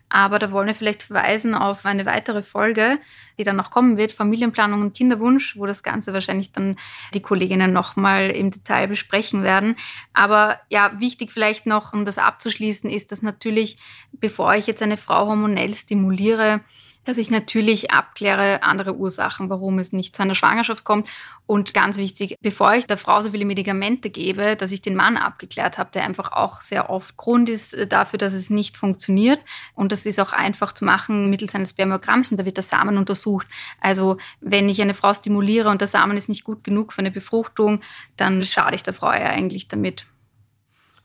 Aber 0.09 0.41
da 0.41 0.51
wollen 0.51 0.67
wir 0.67 0.75
vielleicht 0.75 1.05
verweisen 1.05 1.55
auf 1.55 1.87
eine 1.87 2.05
weitere 2.05 2.43
Folge, 2.43 2.99
die 3.39 3.45
dann 3.45 3.55
noch 3.55 3.71
kommen 3.71 3.97
wird, 3.97 4.13
Familienplanung 4.13 4.81
und 4.81 4.97
Kinderwunsch, 4.97 5.57
wo 5.57 5.67
das 5.67 5.85
Ganze 5.85 6.13
wahrscheinlich 6.13 6.51
dann 6.51 6.77
die 7.15 7.23
Kolleginnen 7.23 7.73
nochmal 7.73 8.31
im 8.31 8.51
Detail 8.51 8.89
besprechen 8.89 9.45
werden. 9.45 9.77
Aber 10.15 10.59
ja, 10.69 10.99
wichtig 10.99 11.31
vielleicht 11.31 11.65
noch, 11.67 11.93
um 11.93 12.05
das 12.05 12.19
abzuschließen, 12.19 12.91
ist, 12.91 13.13
dass 13.13 13.23
natürlich, 13.23 13.79
bevor 14.13 14.55
ich 14.57 14.67
jetzt 14.67 14.83
eine 14.83 14.97
Frau 14.97 15.29
hormonell 15.29 15.75
stimuliere, 15.75 16.61
dass 17.05 17.19
ich 17.19 17.31
natürlich 17.31 17.91
abkläre 17.91 18.63
andere 18.63 18.97
Ursachen, 18.97 19.51
warum 19.51 19.79
es 19.79 19.93
nicht 19.93 20.17
zu 20.17 20.23
einer 20.23 20.35
Schwangerschaft 20.35 20.85
kommt. 20.85 21.09
Und 21.47 21.75
ganz 21.75 21.99
wichtig, 21.99 22.37
bevor 22.41 22.75
ich 22.75 22.87
der 22.87 22.97
Frau 22.97 23.21
so 23.21 23.31
viele 23.31 23.45
Medikamente 23.45 24.09
gebe, 24.09 24.57
dass 24.57 24.73
ich 24.73 24.81
den 24.81 24.95
Mann 24.95 25.19
abgeklärt 25.19 25.77
habe, 25.77 25.91
der 25.93 26.05
einfach 26.05 26.33
auch 26.33 26.63
sehr 26.63 26.89
oft 26.89 27.17
Grund 27.19 27.49
ist 27.49 27.75
äh, 27.75 27.87
dafür, 27.87 28.19
dass 28.19 28.33
es 28.33 28.49
nicht 28.49 28.77
funktioniert. 28.77 29.41
Und 29.75 29.93
das 29.93 30.07
ist 30.07 30.21
auch 30.21 30.33
einfach 30.33 30.73
zu 30.73 30.85
machen 30.85 31.29
mittels 31.29 31.55
eines 31.55 31.71
Spermogramms 31.71 32.31
und 32.31 32.39
da 32.39 32.45
wird 32.45 32.57
der 32.57 32.65
Samen 32.65 32.97
untersucht. 32.97 33.47
Also 33.81 34.17
wenn 34.41 34.69
ich 34.69 34.81
eine 34.81 34.95
Frau 34.95 35.13
stimuliere 35.13 35.69
und 35.69 35.81
der 35.81 35.89
Samen 35.89 36.17
ist 36.17 36.29
nicht 36.29 36.45
gut 36.45 36.65
genug 36.65 36.93
für 36.93 37.01
eine 37.01 37.11
Befruchtung, 37.11 37.81
dann 38.17 38.45
schade 38.45 38.77
ich 38.77 38.83
der 38.83 38.95
Frau 38.95 39.13
ja 39.13 39.27
eigentlich 39.27 39.69
damit. 39.69 40.07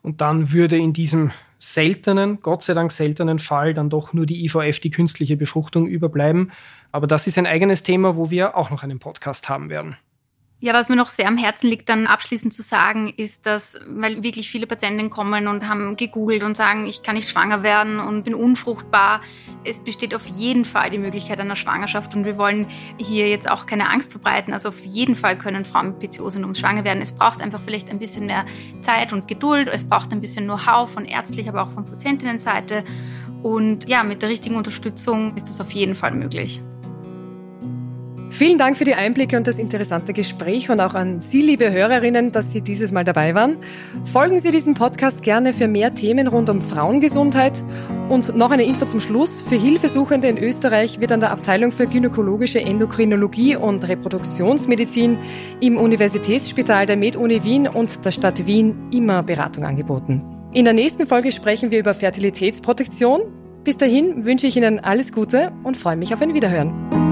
Und 0.01 0.21
dann 0.21 0.51
würde 0.51 0.77
in 0.77 0.93
diesem 0.93 1.31
seltenen, 1.59 2.39
Gott 2.41 2.63
sei 2.63 2.73
Dank 2.73 2.91
seltenen 2.91 3.39
Fall 3.39 3.73
dann 3.73 3.89
doch 3.89 4.13
nur 4.13 4.25
die 4.25 4.45
IVF, 4.45 4.79
die 4.79 4.91
künstliche 4.91 5.35
Befruchtung, 5.35 5.87
überbleiben. 5.87 6.51
Aber 6.91 7.05
das 7.05 7.27
ist 7.27 7.37
ein 7.37 7.45
eigenes 7.45 7.83
Thema, 7.83 8.15
wo 8.15 8.29
wir 8.29 8.55
auch 8.55 8.71
noch 8.71 8.83
einen 8.83 8.99
Podcast 8.99 9.49
haben 9.49 9.69
werden. 9.69 9.97
Ja, 10.61 10.73
was 10.73 10.89
mir 10.89 10.97
noch 10.97 11.07
sehr 11.07 11.29
am 11.29 11.37
Herzen 11.37 11.67
liegt, 11.69 11.87
dann 11.87 12.05
abschließend 12.05 12.53
zu 12.53 12.61
sagen, 12.61 13.13
ist, 13.15 13.45
dass, 13.45 13.79
weil 13.87 14.23
wirklich 14.23 14.51
viele 14.51 14.67
Patientinnen 14.67 15.09
kommen 15.09 15.47
und 15.47 15.69
haben 15.69 15.95
gegoogelt 15.95 16.43
und 16.43 16.57
sagen, 16.57 16.85
ich 16.85 17.01
kann 17.01 17.15
nicht 17.15 17.29
schwanger 17.29 17.63
werden 17.63 18.01
und 18.01 18.25
bin 18.25 18.35
unfruchtbar. 18.35 19.21
Es 19.63 19.79
besteht 19.79 20.13
auf 20.13 20.27
jeden 20.27 20.65
Fall 20.65 20.89
die 20.89 20.97
Möglichkeit 20.97 21.39
einer 21.39 21.55
Schwangerschaft 21.55 22.13
und 22.13 22.25
wir 22.25 22.37
wollen 22.37 22.67
hier 22.97 23.29
jetzt 23.29 23.49
auch 23.49 23.67
keine 23.67 23.89
Angst 23.89 24.11
verbreiten. 24.11 24.51
Also 24.51 24.67
auf 24.67 24.83
jeden 24.83 25.15
Fall 25.15 25.37
können 25.37 25.63
Frauen 25.63 25.97
mit 25.97 26.11
PCO-Syndrom 26.11 26.55
schwanger 26.55 26.83
werden. 26.83 27.01
Es 27.01 27.13
braucht 27.13 27.41
einfach 27.41 27.61
vielleicht 27.61 27.89
ein 27.89 27.99
bisschen 27.99 28.25
mehr 28.25 28.45
Zeit 28.81 29.13
und 29.13 29.29
Geduld. 29.29 29.69
Es 29.69 29.87
braucht 29.87 30.11
ein 30.11 30.19
bisschen 30.19 30.43
Know-how 30.43 30.91
von 30.91 31.05
ärztlicher, 31.05 31.51
aber 31.51 31.63
auch 31.63 31.71
von 31.71 31.85
Patientinnenseite. 31.85 32.83
Und 33.43 33.87
ja, 33.87 34.03
mit 34.03 34.21
der 34.21 34.27
richtigen 34.27 34.57
Unterstützung 34.57 35.37
ist 35.37 35.47
es 35.47 35.61
auf 35.61 35.71
jeden 35.71 35.95
Fall 35.95 36.11
möglich. 36.11 36.61
Vielen 38.39 38.57
Dank 38.57 38.77
für 38.77 38.85
die 38.85 38.93
Einblicke 38.93 39.35
und 39.35 39.47
das 39.47 39.59
interessante 39.59 40.13
Gespräch 40.13 40.69
und 40.69 40.79
auch 40.79 40.93
an 40.93 41.19
Sie, 41.19 41.41
liebe 41.41 41.73
Hörerinnen, 41.73 42.31
dass 42.31 42.53
Sie 42.53 42.61
dieses 42.61 42.93
Mal 42.93 43.03
dabei 43.03 43.35
waren. 43.35 43.57
Folgen 44.05 44.39
Sie 44.39 44.49
diesem 44.49 44.75
Podcast 44.75 45.23
gerne 45.23 45.51
für 45.51 45.67
mehr 45.67 45.93
Themen 45.93 46.25
rund 46.25 46.49
um 46.49 46.61
Frauengesundheit. 46.61 47.61
Und 48.07 48.37
noch 48.37 48.51
eine 48.51 48.63
Info 48.63 48.85
zum 48.85 49.01
Schluss. 49.01 49.41
Für 49.41 49.57
Hilfesuchende 49.57 50.29
in 50.29 50.37
Österreich 50.37 51.01
wird 51.01 51.11
an 51.11 51.19
der 51.19 51.31
Abteilung 51.31 51.73
für 51.73 51.85
gynäkologische 51.85 52.61
Endokrinologie 52.61 53.57
und 53.57 53.85
Reproduktionsmedizin 53.85 55.17
im 55.59 55.75
Universitätsspital 55.75 56.85
der 56.85 56.95
MedUni 56.95 57.43
Wien 57.43 57.67
und 57.67 58.05
der 58.05 58.11
Stadt 58.11 58.45
Wien 58.45 58.87
immer 58.93 59.21
Beratung 59.21 59.65
angeboten. 59.65 60.21
In 60.53 60.63
der 60.63 60.73
nächsten 60.73 61.07
Folge 61.07 61.33
sprechen 61.33 61.71
wir 61.71 61.79
über 61.79 61.93
Fertilitätsprotektion. 61.93 63.19
Bis 63.65 63.75
dahin 63.75 64.23
wünsche 64.23 64.47
ich 64.47 64.55
Ihnen 64.55 64.79
alles 64.79 65.11
Gute 65.11 65.51
und 65.63 65.75
freue 65.75 65.97
mich 65.97 66.13
auf 66.13 66.21
ein 66.21 66.33
Wiederhören. 66.33 67.08